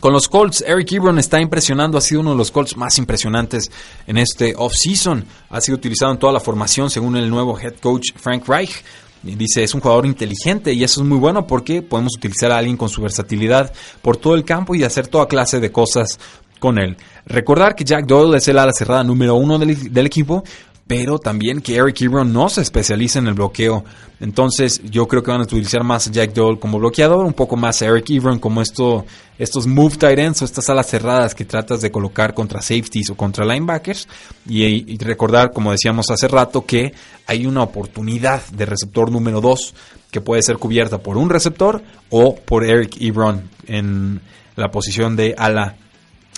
[0.00, 3.70] Con los Colts, Eric Ebron está impresionando, ha sido uno de los Colts más impresionantes
[4.06, 5.24] en este offseason.
[5.48, 8.84] Ha sido utilizado en toda la formación según el nuevo head coach Frank Reich.
[9.22, 12.76] Dice, es un jugador inteligente y eso es muy bueno porque podemos utilizar a alguien
[12.76, 13.72] con su versatilidad
[14.02, 16.20] por todo el campo y hacer toda clase de cosas
[16.60, 16.96] con él.
[17.24, 20.44] Recordar que Jack Doyle es el ala cerrada número uno del, del equipo,
[20.86, 23.84] pero también que Eric Ebron no se especializa en el bloqueo.
[24.20, 27.56] Entonces yo creo que van a utilizar más a Jack Doyle como bloqueador, un poco
[27.56, 29.04] más a Eric Ebron como esto,
[29.36, 33.16] estos move tight ends o estas alas cerradas que tratas de colocar contra safeties o
[33.16, 34.06] contra linebackers.
[34.48, 36.94] Y, recordar, como decíamos hace rato, que
[37.26, 39.74] hay una oportunidad de receptor número 2
[40.12, 44.20] que puede ser cubierta por un receptor o por Eric Ebron en
[44.54, 45.74] la posición de ala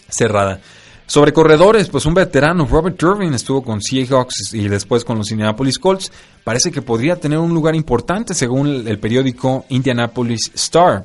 [0.09, 0.61] cerrada.
[1.09, 5.79] Sobre corredores, pues un veterano, Robert Irving, estuvo con Seahawks y después con los Indianapolis
[5.79, 6.13] Colts.
[6.45, 11.05] Parece que podría tener un lugar importante según el periódico Indianapolis Star.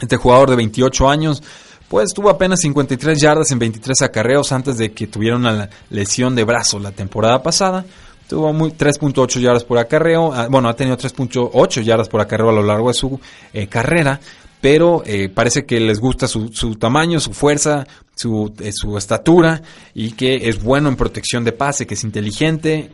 [0.00, 1.42] Este jugador de 28 años,
[1.88, 6.44] pues tuvo apenas 53 yardas en 23 acarreos antes de que tuviera una lesión de
[6.44, 7.84] brazo la temporada pasada.
[8.28, 12.62] Tuvo 3.8 yardas por acarreo, ah, bueno, ha tenido 3.8 yardas por acarreo a lo
[12.62, 13.18] largo de su
[13.52, 14.20] eh, carrera
[14.64, 19.60] pero eh, parece que les gusta su, su tamaño, su fuerza, su, eh, su, estatura
[19.92, 22.88] y que es bueno en protección de pase, que es inteligente.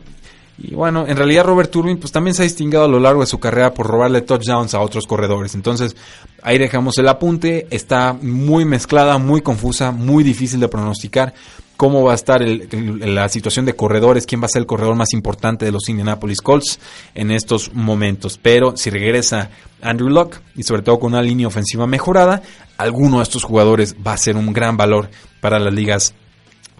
[0.63, 3.27] Y bueno, en realidad Robert Turbin pues también se ha distinguido a lo largo de
[3.27, 5.55] su carrera por robarle touchdowns a otros corredores.
[5.55, 5.95] Entonces,
[6.43, 7.65] ahí dejamos el apunte.
[7.71, 11.33] Está muy mezclada, muy confusa, muy difícil de pronosticar
[11.77, 15.13] cómo va a estar la situación de corredores, quién va a ser el corredor más
[15.13, 16.79] importante de los Indianapolis Colts
[17.15, 18.37] en estos momentos.
[18.39, 19.49] Pero si regresa
[19.81, 22.43] Andrew Luck y sobre todo con una línea ofensiva mejorada,
[22.77, 25.09] alguno de estos jugadores va a ser un gran valor
[25.39, 26.13] para las ligas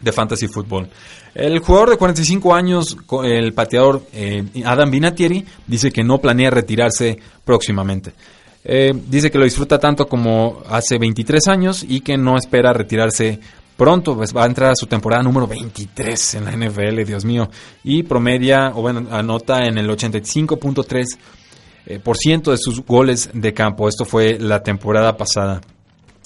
[0.01, 0.89] de fantasy football.
[1.33, 7.17] El jugador de 45 años, el pateador eh, Adam Vinatieri, dice que no planea retirarse
[7.45, 8.13] próximamente.
[8.63, 13.39] Eh, dice que lo disfruta tanto como hace 23 años y que no espera retirarse
[13.75, 17.49] pronto pues, va a entrar a su temporada número 23 en la NFL, Dios mío,
[17.83, 21.17] y promedia, o bueno, anota en el 85.3%
[21.87, 23.89] eh, de sus goles de campo.
[23.89, 25.61] Esto fue la temporada pasada.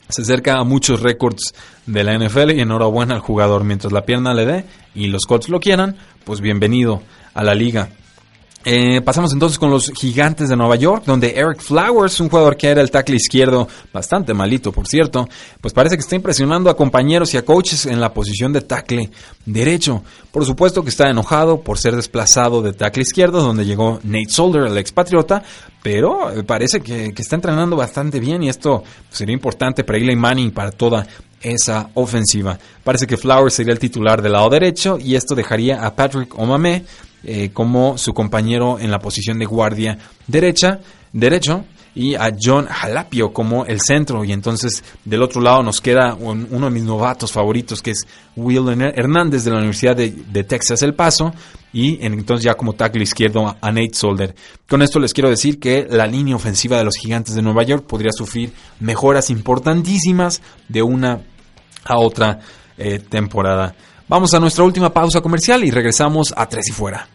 [0.10, 1.54] Se acerca a muchos récords
[1.86, 3.64] de la NFL y enhorabuena al jugador.
[3.64, 7.02] Mientras la pierna le dé y los Colts lo quieran, pues bienvenido
[7.34, 7.90] a la liga.
[8.68, 12.68] Eh, pasamos entonces con los gigantes de Nueva York, donde Eric Flowers, un jugador que
[12.68, 15.30] era el tackle izquierdo, bastante malito por cierto,
[15.62, 19.12] pues parece que está impresionando a compañeros y a coaches en la posición de tackle
[19.46, 20.04] derecho.
[20.32, 24.64] Por supuesto que está enojado por ser desplazado de tackle izquierdo, donde llegó Nate Solder,
[24.64, 25.44] el expatriota,
[25.84, 30.50] pero eh, parece que, está entrenando bastante bien y esto sería importante para Eli Manning
[30.50, 31.06] para toda
[31.52, 32.58] esa ofensiva.
[32.84, 36.84] Parece que Flowers sería el titular del lado derecho y esto dejaría a Patrick Omame
[37.24, 40.80] eh, como su compañero en la posición de guardia derecha,
[41.12, 41.66] derecho
[41.96, 44.24] y a John Jalapio como el centro.
[44.24, 48.70] Y entonces del otro lado nos queda uno de mis novatos favoritos que es Will
[48.70, 51.34] Hernández de la Universidad de, Texas El Paso.
[51.74, 54.36] Y entonces ya como tackle izquierdo a Nate Solder.
[54.68, 57.86] Con esto les quiero decir que la línea ofensiva de los gigantes de Nueva York
[57.86, 61.22] podría sufrir mejoras importantísimas de una
[61.86, 62.40] a otra
[62.78, 63.74] eh, temporada.
[64.08, 67.08] Vamos a nuestra última pausa comercial y regresamos a Tres y Fuera.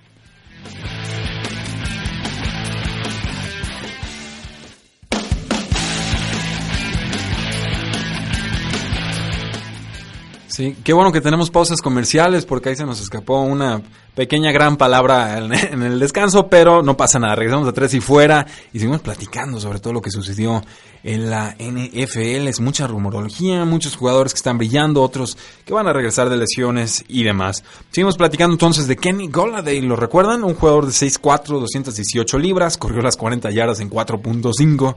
[10.49, 13.81] Sí, qué bueno que tenemos pausas comerciales porque ahí se nos escapó una
[14.15, 17.35] pequeña gran palabra en, el descanso, pero no pasa nada.
[17.35, 20.63] Regresamos a tres y fuera y seguimos platicando sobre todo lo que sucedió
[21.03, 22.49] en la NFL.
[22.49, 27.05] Es mucha rumorología, muchos jugadores que están brillando, otros que van a regresar de lesiones
[27.09, 27.65] y demás.
[27.91, 29.81] Seguimos platicando entonces de Kenny Golladay.
[29.81, 30.45] ¿Lo recuerdan?
[30.45, 34.97] Un jugador de 6'4, 218 libras, corrió las 40 yardas en 4.5.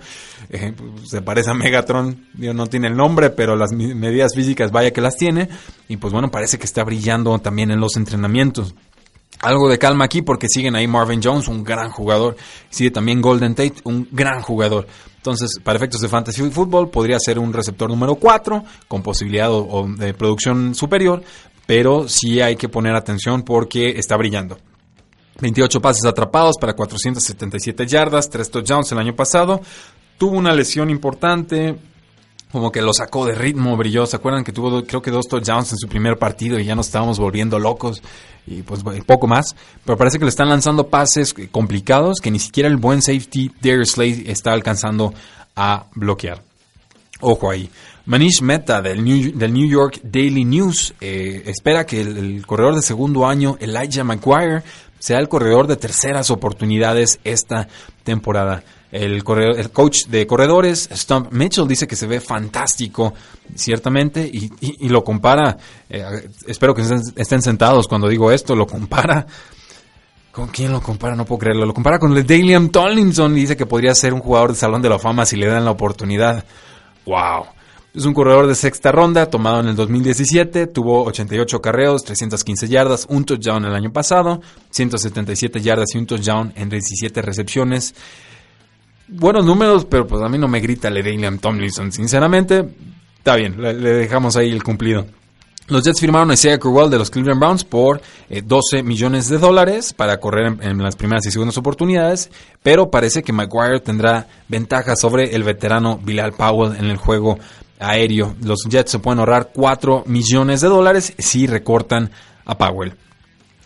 [0.49, 2.27] Eh, pues, se parece a Megatron.
[2.33, 5.49] no tiene el nombre, pero las medidas físicas vaya que las tiene.
[5.87, 8.73] Y pues bueno, parece que está brillando también en los entrenamientos.
[9.41, 12.37] Algo de calma aquí porque siguen ahí Marvin Jones, un gran jugador.
[12.69, 14.87] Sigue también Golden Tate, un gran jugador.
[15.17, 19.49] Entonces, para efectos de fantasy fútbol, podría ser un receptor número 4 con posibilidad
[19.97, 21.23] de producción superior,
[21.65, 24.57] pero sí hay que poner atención porque está brillando.
[25.41, 29.61] 28 pases atrapados para 477 yardas, 3 touchdowns el año pasado.
[30.17, 31.75] Tuvo una lesión importante,
[32.53, 34.05] como que lo sacó de ritmo, brilló.
[34.05, 36.85] ¿Se acuerdan que tuvo creo que dos touchdowns en su primer partido y ya nos
[36.85, 38.03] estábamos volviendo locos?
[38.45, 39.55] Y pues poco más.
[39.83, 43.93] Pero parece que le están lanzando pases complicados que ni siquiera el buen safety Darius
[43.93, 45.15] Slade está alcanzando
[45.55, 46.43] a bloquear.
[47.21, 47.67] Ojo ahí.
[48.05, 52.83] Manish Meta del New, del New York Daily News eh, espera que el, corredor de
[52.83, 54.61] segundo año, Elijah McGuire,
[54.99, 57.67] sea el corredor de terceras oportunidades esta
[58.03, 58.63] temporada.
[58.93, 63.13] El, coach de corredores, Stump Mitchell, dice que se ve fantástico,
[63.55, 65.57] ciertamente, y, lo compara,
[65.89, 69.25] eh, espero que estén, sentados cuando digo esto, lo compara
[70.31, 71.15] ¿Con quién lo compara?
[71.15, 71.63] No puedo creerlo.
[71.67, 74.81] Lo compara con el Dalian Tomlinson y dice que podría ser un jugador de Salón
[74.81, 76.43] de la Fama si le dan la oportunidad.
[77.05, 77.45] ¡Wow!
[77.93, 83.05] Es un corredor de sexta ronda, tomado en el 2017, tuvo 88 carreos, 315 yardas,
[83.07, 84.41] un touchdown el año pasado,
[84.71, 87.93] 177 yardas y un touchdown en 17 recepciones
[89.13, 91.91] buenos números, pero pues a mí no me grita William Tomlinson.
[91.91, 92.67] Sinceramente,
[93.17, 95.05] está bien, le, dejamos ahí el cumplido.
[95.67, 99.37] Los Jets firmaron a Isaiah Crowell de los Cleveland Browns por 12 eh, millones de
[99.37, 102.29] dólares para correr en, las primeras y segundas oportunidades,
[102.61, 107.39] pero parece que Maguire tendrá ventaja sobre el veterano Bilal Powell en el juego
[107.79, 108.35] aéreo.
[108.41, 112.11] Los Jets se pueden ahorrar 4 millones de dólares si recortan
[112.43, 112.93] a Powell.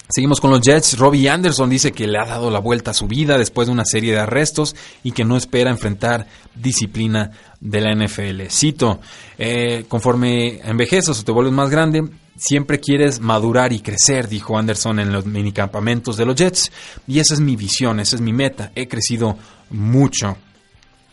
[0.10, 0.97] Seguimos con los Jets.
[0.97, 3.84] Robbie Anderson dice que le ha dado la vuelta a su vida después de una
[3.84, 8.43] serie de arrestos y que no espera enfrentar disciplina de la NFL.
[8.49, 9.01] Cito,
[9.38, 14.99] eh, conforme envejeces o te vuelves más grande, siempre quieres madurar y crecer, dijo Anderson
[14.99, 16.72] en los minicampamentos de los Jets.
[17.05, 18.72] Y esa es mi visión, esa es mi meta.
[18.76, 19.38] He crecido
[19.70, 20.38] mucho.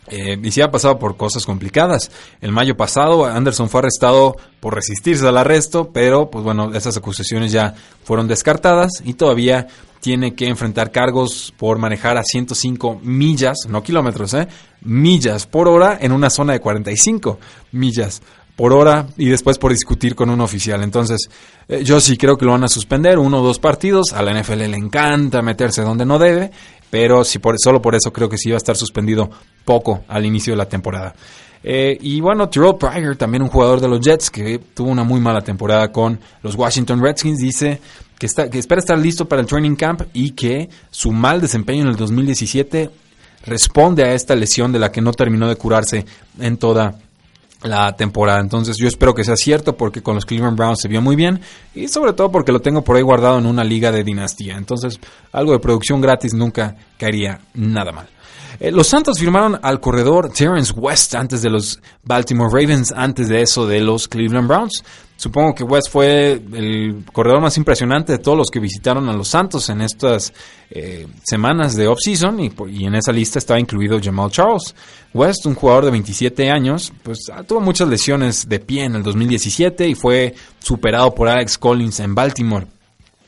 [0.07, 2.11] Eh, y sí ha pasado por cosas complicadas.
[2.41, 7.51] El mayo pasado Anderson fue arrestado por resistirse al arresto, pero pues bueno, esas acusaciones
[7.51, 9.67] ya fueron descartadas y todavía
[10.01, 14.47] tiene que enfrentar cargos por manejar a 105 millas, no kilómetros, eh,
[14.81, 17.39] millas por hora en una zona de 45
[17.71, 18.21] millas
[18.55, 20.81] por hora y después por discutir con un oficial.
[20.83, 21.29] Entonces,
[21.67, 24.13] eh, yo sí creo que lo van a suspender, uno o dos partidos.
[24.13, 26.51] A la NFL le encanta meterse donde no debe
[26.89, 29.29] pero si por, solo por eso creo que sí va a estar suspendido
[29.63, 31.15] poco al inicio de la temporada.
[31.67, 35.19] Eh, y bueno, Terrell Pryor, también un jugador de los Jets que tuvo una muy
[35.19, 37.81] mala temporada con los Washington Redskins, dice
[38.19, 41.81] que, está, que espera estar listo para el training camp y que su mal desempeño
[41.81, 42.91] en el 2017
[43.45, 46.05] responde a esta lesión de la que no terminó de curarse
[46.39, 46.99] en toda
[47.65, 48.39] la temporada.
[48.39, 51.41] Entonces yo espero que sea cierto porque con los Cleveland Browns se vio muy bien
[51.73, 54.57] y sobre todo porque lo tengo por ahí guardado en una liga de dinastía.
[54.57, 54.99] Entonces
[55.31, 58.07] algo de producción gratis nunca caería nada mal.
[58.59, 63.41] Eh, los Santos firmaron al corredor Terrence West antes de los Baltimore Ravens, antes de
[63.41, 64.83] eso de los Cleveland Browns.
[65.17, 69.29] Supongo que West fue el corredor más impresionante de todos los que visitaron a los
[69.29, 70.33] Santos en estas
[70.69, 74.75] eh, semanas de off-season y, y, en esa lista estaba incluido Jamal Charles.
[75.13, 79.03] West, un jugador de 27 años, pues ah, tuvo muchas lesiones de pie en el
[79.03, 82.67] 2017 y fue superado por Alex Collins en Baltimore.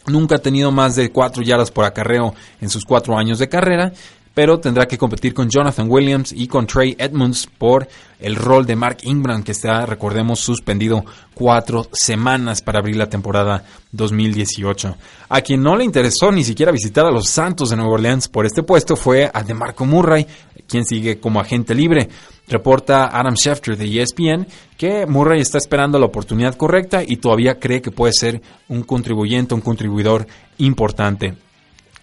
[0.08, 3.94] Nunca ha tenido más de 4 yardas por acarreo en sus 4 años de carrera
[4.38, 7.88] pero tendrá que competir con Jonathan Williams y con Trey Edmonds por
[8.20, 13.64] el rol de Mark Ingram, que está, recordemos, suspendido cuatro semanas para abrir la temporada
[13.94, 14.96] 2018.
[15.30, 18.46] A quien no le interesó ni siquiera visitar a los Santos de Nueva Orleans por
[18.46, 20.28] este puesto fue a DeMarco Murray,
[20.68, 22.08] quien sigue como agente libre.
[22.48, 24.46] Reporta Adam Schefter de ESPN
[24.78, 29.56] que Murray está esperando la oportunidad correcta y todavía cree que puede ser un contribuyente,
[29.56, 30.28] un contribuidor
[30.60, 31.47] importante.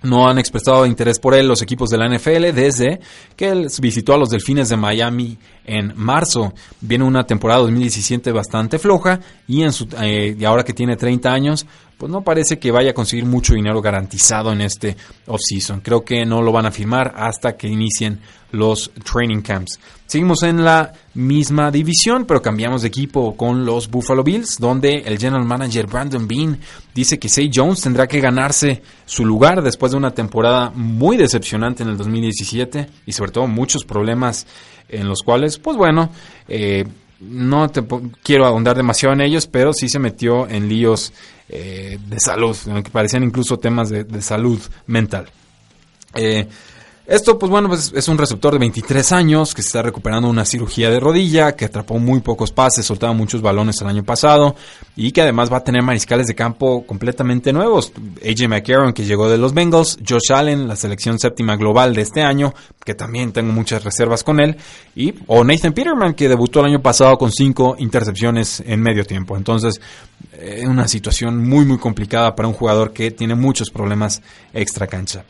[0.04, 3.00] No han expresado interés por él los equipos de la NFL desde
[3.36, 6.54] que él visitó a los Delfines de Miami en marzo.
[6.80, 11.32] Viene una temporada 2017 bastante floja y, en su, eh, y ahora que tiene 30
[11.32, 11.66] años,
[12.04, 14.94] pues no parece que vaya a conseguir mucho dinero garantizado en este
[15.26, 15.80] offseason.
[15.80, 18.20] Creo que no lo van a firmar hasta que inicien
[18.52, 19.80] los training camps.
[20.04, 25.18] Seguimos en la misma división, pero cambiamos de equipo con los Buffalo Bills, donde el
[25.18, 26.60] general manager Brandon Bean
[26.94, 31.84] dice que Say Jones tendrá que ganarse su lugar después de una temporada muy decepcionante
[31.84, 34.46] en el 2017 y sobre todo muchos problemas
[34.90, 36.10] en los cuales, pues bueno,
[36.48, 36.84] eh,
[37.20, 37.82] no te
[38.22, 41.12] quiero ahondar demasiado en ellos, pero sí se metió en líos
[41.48, 45.26] eh, de salud, que parecían incluso temas de, de salud mental.
[46.14, 46.48] Eh,
[47.06, 50.46] esto, pues bueno, pues es un receptor de 23 años que se está recuperando una
[50.46, 54.56] cirugía de rodilla, que atrapó muy pocos pases, soltaba muchos balones el año pasado
[54.96, 57.92] y que además va a tener mariscales de campo completamente nuevos.
[58.24, 62.22] AJ McCarron, que llegó de los Bengals, Josh Allen, la selección séptima global de este
[62.22, 64.56] año, que también tengo muchas reservas con él,
[64.96, 69.36] y o Nathan Peterman, que debutó el año pasado con cinco intercepciones en medio tiempo.
[69.36, 69.78] Entonces,
[70.40, 74.22] es una situación muy, muy complicada para un jugador que tiene muchos problemas
[74.54, 75.26] extra cancha.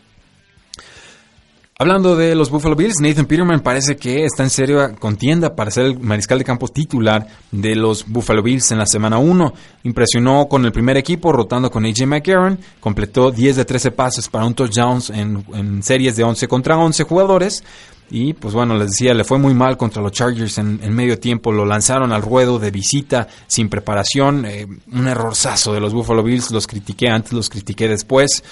[1.76, 5.86] Hablando de los Buffalo Bills, Nathan Peterman parece que está en serio contienda para ser
[5.86, 9.52] el mariscal de campo titular de los Buffalo Bills en la semana 1.
[9.82, 14.44] Impresionó con el primer equipo rotando con AJ McCarron, completó 10 de 13 pases para
[14.44, 17.64] un touchdown en, en series de 11 contra 11 jugadores.
[18.08, 21.50] Y pues bueno, les decía, le fue muy mal contra los Chargers en, medio tiempo.
[21.50, 24.44] Lo lanzaron al ruedo de visita sin preparación.
[24.46, 26.52] Eh, un errorzazo de los Buffalo Bills.
[26.52, 28.44] Los critiqué antes, los critiqué después.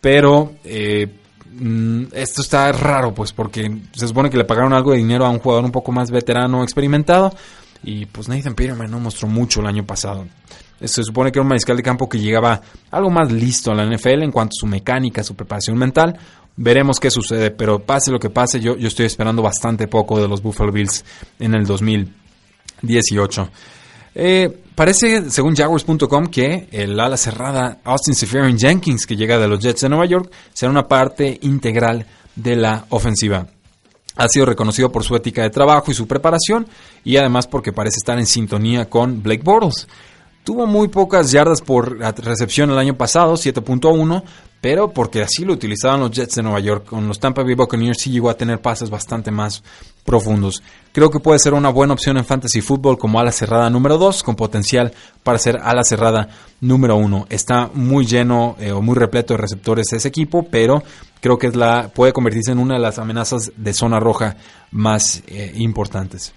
[0.00, 1.08] Pero eh,
[1.64, 5.30] Mm, esto está raro, pues, porque se supone que le pagaron algo de dinero a
[5.30, 7.32] un jugador un poco más veterano, experimentado,
[7.84, 10.26] y pues Nathan Peterman no mostró mucho el año pasado.
[10.80, 12.60] Se supone que era un mariscal de campo que llegaba
[12.90, 16.18] algo más listo a la NFL en cuanto a su mecánica, su preparación mental.
[16.56, 20.26] Veremos qué sucede, pero pase lo que pase, yo, yo estoy esperando bastante poco de
[20.26, 21.04] los Buffalo Bills
[21.38, 23.48] en el 2018.
[24.16, 29.60] Eh, parece, según Jaguars.com, que el ala cerrada Austin Seferian Jenkins, que llega de los
[29.60, 32.06] Jets de Nueva York, será una parte integral
[32.36, 33.46] de la ofensiva.
[34.16, 36.66] Ha sido reconocido por su ética de trabajo y su preparación,
[37.04, 39.88] y además porque parece estar en sintonía con Blake Bortles.
[40.44, 44.24] Tuvo muy pocas yardas por recepción el año pasado, 7.1,
[44.60, 46.84] pero porque así lo utilizaban los Jets de Nueva York.
[46.86, 49.62] Con los Tampa Bay Buccaneers sí llegó a tener pases bastante más
[50.04, 50.60] profundos.
[50.90, 54.24] Creo que puede ser una buena opción en fantasy football como ala cerrada número 2,
[54.24, 56.28] con potencial para ser ala cerrada
[56.60, 57.26] número 1.
[57.30, 60.82] Está muy lleno eh, o muy repleto de receptores ese equipo, pero
[61.20, 64.36] creo que es la, puede convertirse en una de las amenazas de zona roja
[64.72, 66.34] más eh, importantes.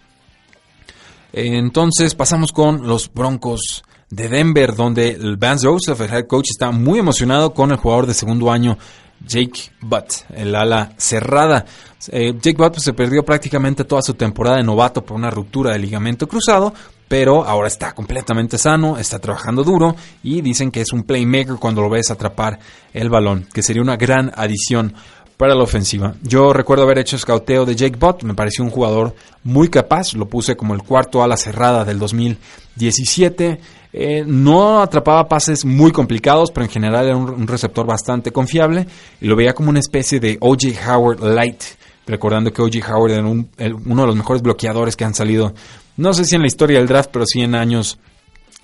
[1.33, 6.71] Entonces pasamos con los Broncos de Denver, donde el Vance Joseph, el head coach, está
[6.71, 8.77] muy emocionado con el jugador de segundo año,
[9.25, 11.65] Jake Butt, el ala cerrada.
[12.09, 15.71] Eh, Jake Butt pues, se perdió prácticamente toda su temporada de novato por una ruptura
[15.71, 16.73] de ligamento cruzado,
[17.07, 21.81] pero ahora está completamente sano, está trabajando duro y dicen que es un playmaker cuando
[21.81, 22.59] lo ves atrapar
[22.93, 24.93] el balón, que sería una gran adición
[25.37, 26.15] para la ofensiva.
[26.21, 30.27] Yo recuerdo haber hecho escauteo de Jake Butt, me pareció un jugador muy capaz, lo
[30.27, 33.59] puse como el cuarto ala cerrada del 2017.
[33.97, 38.85] Eh, no atrapaba pases muy complicados, pero en general era un, receptor bastante confiable
[39.21, 41.63] y lo veía como una especie de OJ Howard Light,
[42.05, 45.53] recordando que OJ Howard era uno de los mejores bloqueadores que han salido,
[45.95, 47.97] no sé si en la historia del draft, pero sí en años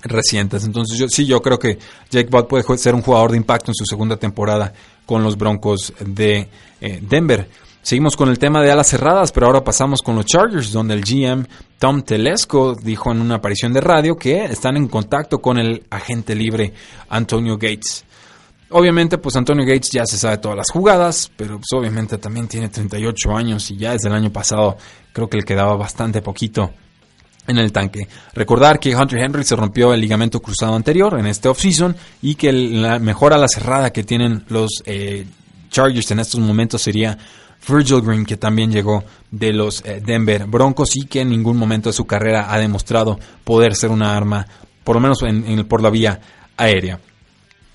[0.02, 0.66] recientes.
[0.66, 1.80] Entonces yo sí yo creo que
[2.10, 4.74] Jake Butt puede ser un jugador de impacto en su segunda temporada
[5.06, 6.50] con los Broncos de
[6.82, 7.48] eh, Denver.
[7.82, 11.06] Seguimos con el tema de alas cerradas, pero ahora pasamos con los Chargers, donde el
[11.06, 11.48] GM
[11.82, 16.36] Tom Telesco dijo en una aparición de radio que están en contacto con el agente
[16.36, 16.76] libre
[17.10, 18.06] Antonio Gates.
[18.70, 22.70] Obviamente, pues Antonio Gates ya se sabe todas las jugadas, pero pues, obviamente también tiene
[22.70, 24.78] 38 años y ya desde el año pasado
[25.12, 26.70] creo que le quedaba bastante poquito
[27.48, 28.08] en el tanque.
[28.36, 32.54] Recordar que Hunter Henry se rompió el ligamento cruzado anterior en este offseason y que
[32.54, 35.26] la mejor la cerrada que tienen los eh,
[35.72, 37.18] Chargers en estos momentos sería
[37.68, 41.90] Virgil Green, que también llegó de los eh, Denver Broncos y que en ningún momento
[41.90, 44.48] de su carrera ha demostrado poder ser una arma,
[44.84, 46.20] por lo menos en, por la vía
[46.58, 47.00] aérea.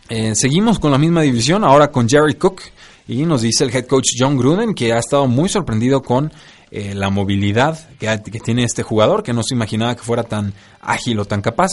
[0.09, 2.62] Eh, seguimos con la misma división, ahora con Jerry Cook,
[3.09, 6.32] y nos dice el head coach John Gruden que ha estado muy sorprendido con
[6.72, 11.20] eh, la movilidad que, tiene este jugador, que no se imaginaba que fuera tan ágil
[11.20, 11.70] o tan capaz.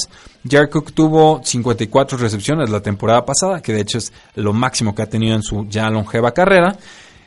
[0.47, 5.01] Jared Cook tuvo 54 recepciones la temporada pasada, que de hecho es lo máximo que
[5.01, 6.77] ha tenido en su ya longeva carrera.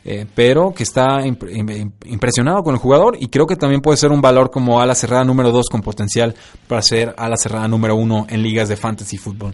[0.08, 4.20] Eh, pero que está impresionado con el jugador y creo que también puede ser un
[4.20, 6.32] valor como ala cerrada número 2 con potencial
[6.68, 9.52] para ser ala cerrada número 1 en ligas de fantasy fútbol.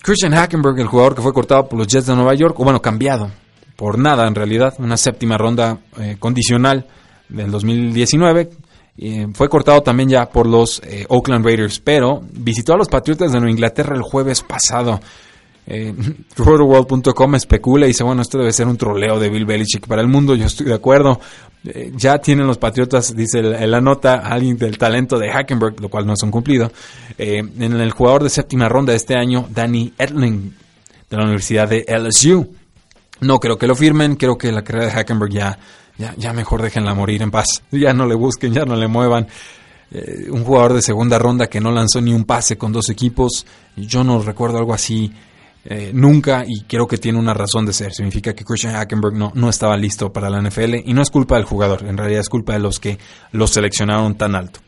[0.00, 2.80] Christian Hackenberg, el jugador que fue cortado por los Jets de Nueva York, o bueno,
[2.80, 3.30] cambiado
[3.76, 6.86] por nada en realidad, una séptima ronda eh, condicional
[7.28, 8.48] del 2019.
[9.34, 13.40] fue cortado también ya por los eh, Oakland Raiders, pero visitó a los Patriotas de
[13.40, 15.00] Nueva Inglaterra el jueves pasado.
[15.66, 15.94] Eh,
[16.36, 20.08] Rotoworld.com especula y dice, bueno, esto debe ser un troleo de Bill Belichick para el
[20.08, 21.20] mundo, yo estoy de acuerdo.
[21.64, 26.06] Eh, ya tienen los Patriotas, dice la nota, alguien del talento de Hackenberg, lo cual
[26.06, 26.70] no es un cumplido.
[27.18, 30.54] en el jugador de séptima ronda de este año, Danny Edling,
[31.10, 32.48] de la Universidad de LSU.
[33.20, 35.58] No creo que lo firmen, creo que la carrera de Hackenberg ya,
[35.96, 37.62] ya, ya mejor déjenla morir en paz.
[37.70, 39.26] Ya no le busquen, ya no le muevan.
[39.90, 43.46] Eh, un jugador de segunda ronda que no lanzó ni un pase con dos equipos,
[43.76, 45.12] yo no recuerdo algo así
[45.68, 47.92] eh, nunca y creo que tiene una razón de ser.
[47.92, 51.36] Significa que Christian Hackenberg no, no estaba listo para la NFL y no es culpa
[51.36, 52.98] del jugador, en realidad es culpa de los que
[53.32, 54.60] lo seleccionaron tan alto.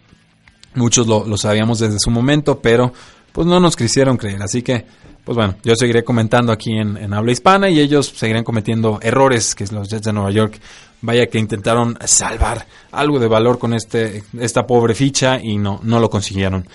[0.74, 2.92] Muchos lo, lo sabíamos desde su momento, pero
[3.32, 4.42] pues no nos quisieron creer.
[4.42, 4.84] Así que
[5.28, 9.66] pues bueno, yo seguiré comentando aquí en, habla hispana y ellos seguirán cometiendo errores que
[9.66, 10.58] los Jets de Nueva York,
[11.02, 16.00] vaya que intentaron salvar algo de valor con este, esta pobre ficha y no, no
[16.00, 16.66] lo consiguieron.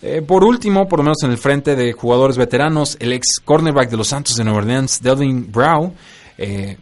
[0.00, 3.90] Eh, por último, por lo menos en el frente de jugadores veteranos, el ex cornerback
[3.90, 5.92] de los Santos de Nueva Orleans, Delvin Brown,
[6.40, 6.76] eh,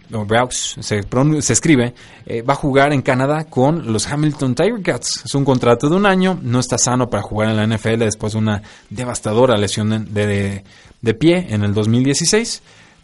[0.51, 1.95] se, escribe,
[2.27, 5.23] eh, va a jugar en Canadá con los Hamilton Tiger Cats.
[5.25, 8.35] Es un contrato de un año, no está sano para jugar en la NFL después
[8.35, 10.63] de una devastadora lesión de,
[11.01, 12.63] de, pie en el 2016.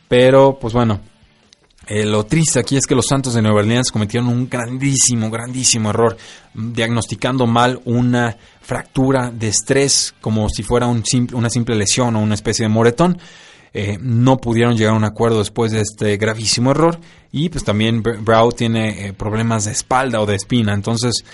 [0.09, 1.01] Pero, pues bueno,
[1.87, 5.91] eh, lo triste aquí es que los Santos de Nueva Orleans cometieron un grandísimo, grandísimo
[5.91, 6.17] error,
[6.55, 11.03] diagnosticando mal una fractura de estrés como si fuera un
[11.33, 13.19] una simple lesión o una especie de moretón.
[13.75, 17.01] Eh, no pudieron llegar a un acuerdo después de este gravísimo error
[17.33, 21.25] y pues también Brown tiene eh, problemas de espalda o de espina, entonces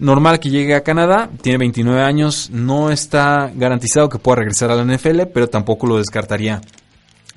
[0.00, 4.74] normal que llegue a Canadá, tiene 29 años, no está garantizado que pueda regresar a
[4.74, 6.60] la NFL, pero tampoco lo descartaría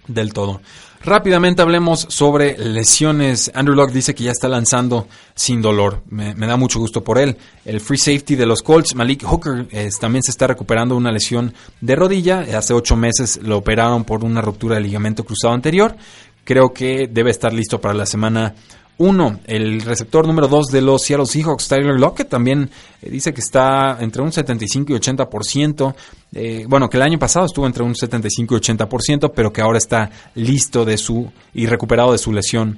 [0.09, 0.61] del todo.
[1.01, 3.49] Rápidamente hablemos sobre lesiones.
[3.55, 6.03] Andrew Locke dice que ya está lanzando sin dolor.
[6.09, 7.37] Me, da mucho gusto por él.
[7.63, 9.67] El free safety de los Colts, Malik Hooker,
[9.99, 12.45] también se está recuperando una lesión de rodilla.
[12.57, 15.95] Hace ocho meses lo operaron por una ruptura del ligamento cruzado anterior.
[16.43, 18.55] Creo que debe estar listo para la semana
[18.99, 22.69] uno, el receptor número 2 de los Seattle Seahawks, Tyler Lockett, también
[23.01, 25.95] eh, dice que está entre un 75 y 80%.
[26.33, 29.77] Eh, bueno, que el año pasado estuvo entre un 75 y 80%, pero que ahora
[29.77, 32.77] está listo de su y recuperado de su lesión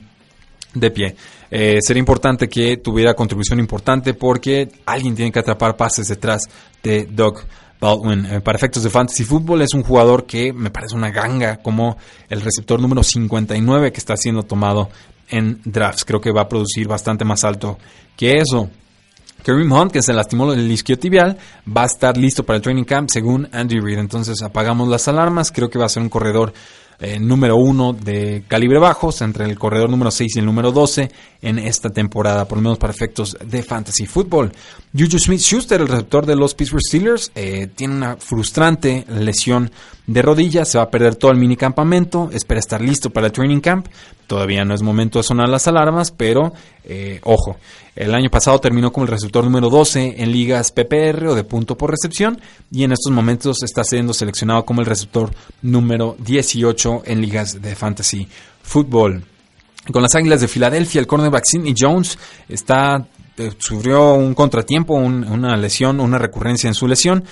[0.75, 1.15] de pie.
[1.49, 6.43] Eh, sería importante que tuviera contribución importante porque alguien tiene que atrapar pases detrás
[6.83, 7.39] de Doug
[7.79, 8.41] Baldwin.
[8.43, 11.97] para efectos de fantasy fútbol es un jugador que me parece una ganga como
[12.29, 14.91] el receptor número 59 que está siendo tomado
[15.31, 16.05] en drafts.
[16.05, 17.79] Creo que va a producir bastante más alto
[18.15, 18.69] que eso.
[19.43, 23.09] Kareem Hunt, que se lastimó el isquiotibial, va a estar listo para el training camp
[23.09, 23.97] según Andy Reid.
[23.97, 25.51] Entonces apagamos las alarmas.
[25.51, 26.53] Creo que va a ser un corredor
[27.01, 31.11] eh, número uno de calibre bajos, entre el corredor número 6 y el número 12
[31.41, 34.51] en esta temporada, por lo menos para efectos de fantasy football.
[34.95, 39.71] Juju Smith-Schuster, el receptor de los Pittsburgh Steelers, eh, tiene una frustrante lesión
[40.05, 43.61] de rodilla, se va a perder todo el minicampamento, espera estar listo para el training
[43.61, 43.87] camp.
[44.27, 47.57] Todavía no es momento de sonar las alarmas, pero eh, ojo,
[47.95, 51.77] el año pasado terminó como el receptor número 12 en ligas PPR o de punto
[51.77, 52.39] por recepción
[52.71, 55.31] y en estos momentos está siendo seleccionado como el receptor
[55.61, 58.27] número 18 en ligas de fantasy
[58.61, 59.23] fútbol.
[59.91, 62.17] Con las Águilas de Filadelfia, el cornerback Sidney Jones
[62.47, 67.25] está, eh, sufrió un contratiempo, una lesión, una recurrencia en su lesión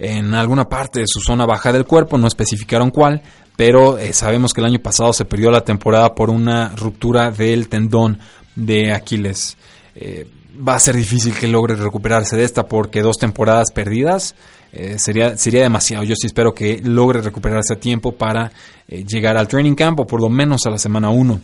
[0.00, 3.20] en alguna parte de su zona baja del cuerpo, no especificaron cuál,
[3.54, 7.68] pero eh, sabemos que el año pasado se perdió la temporada por una ruptura del
[7.68, 8.18] tendón
[8.56, 9.58] de Aquiles.
[10.00, 10.26] Eh,
[10.66, 14.34] va a ser difícil que logre recuperarse de esta porque dos temporadas perdidas
[14.72, 16.02] eh, sería, sería demasiado.
[16.02, 18.50] Yo sí espero que logre recuperarse a tiempo para
[18.88, 21.40] llegar al training camp o por lo menos a la semana 1.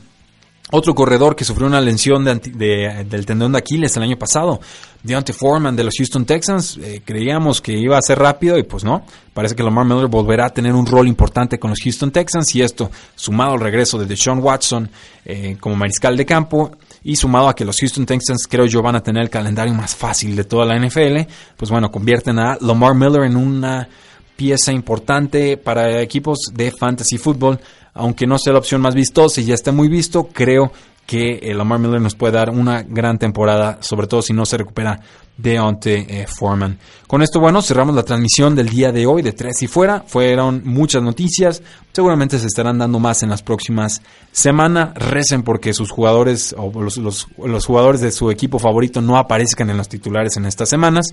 [0.73, 4.61] Otro corredor que sufrió una lesión del tendón de Aquiles el año pasado,
[5.01, 8.83] Deontay Foreman de los Houston Texans, eh, creíamos que iba a ser rápido y pues
[8.83, 9.05] no.
[9.33, 12.63] Parece que Lamar Miller volverá a tener un rol importante con los Houston Texans y
[12.63, 14.91] esto, sumado al regreso de Deshaun Watson
[15.25, 16.73] eh, como mariscal de campo
[17.07, 19.95] y sumado a que los Houston Texans creo yo van a tener el calendario más
[19.95, 23.89] fácil de toda la NFL, pues bueno, convierten a Lamar Miller en una
[24.35, 27.61] pieza importante para equipos de fantasy football
[27.97, 30.71] aunque no sea la opción más vistosa y ya esté muy visto, creo
[31.07, 34.59] que el Lamar Miller nos puede dar una gran temporada, sobre todo si no se
[34.59, 35.01] recupera
[35.37, 36.79] Deontay eh, Foreman.
[37.07, 40.03] Con esto, bueno, cerramos la transmisión del día de hoy de Tres y Fuera.
[40.07, 41.63] Fueron muchas noticias.
[41.93, 44.95] Seguramente se estarán dando más en las próximas semanas.
[44.95, 49.77] Recen porque sus jugadores o los, los, jugadores de su equipo favorito no aparezcan en
[49.77, 51.07] los titulares en estas semanas.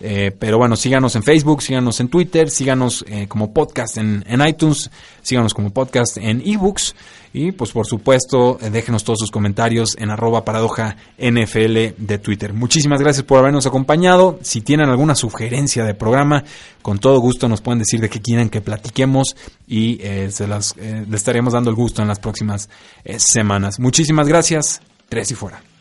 [0.00, 4.46] Eh, pero bueno, síganos en Facebook, síganos en Twitter, síganos eh, como podcast en, en,
[4.46, 4.90] iTunes,
[5.22, 6.94] síganos como podcast en ebooks.
[7.32, 12.52] Y pues por supuesto, déjenos todos sus comentarios en arroba paradoja NFL de Twitter.
[12.52, 14.38] Muchísimas gracias por habernos acompañado.
[14.42, 16.44] Si tienen alguna sugerencia de programa,
[16.80, 19.34] con todo gusto nos pueden decir de qué quieren que platiquemos
[19.66, 22.68] y eh, se las eh, estaremos dando el gusto en las próximas
[23.04, 23.80] eh, semanas.
[23.80, 24.80] Muchísimas gracias.
[25.08, 25.73] Tres y fuera.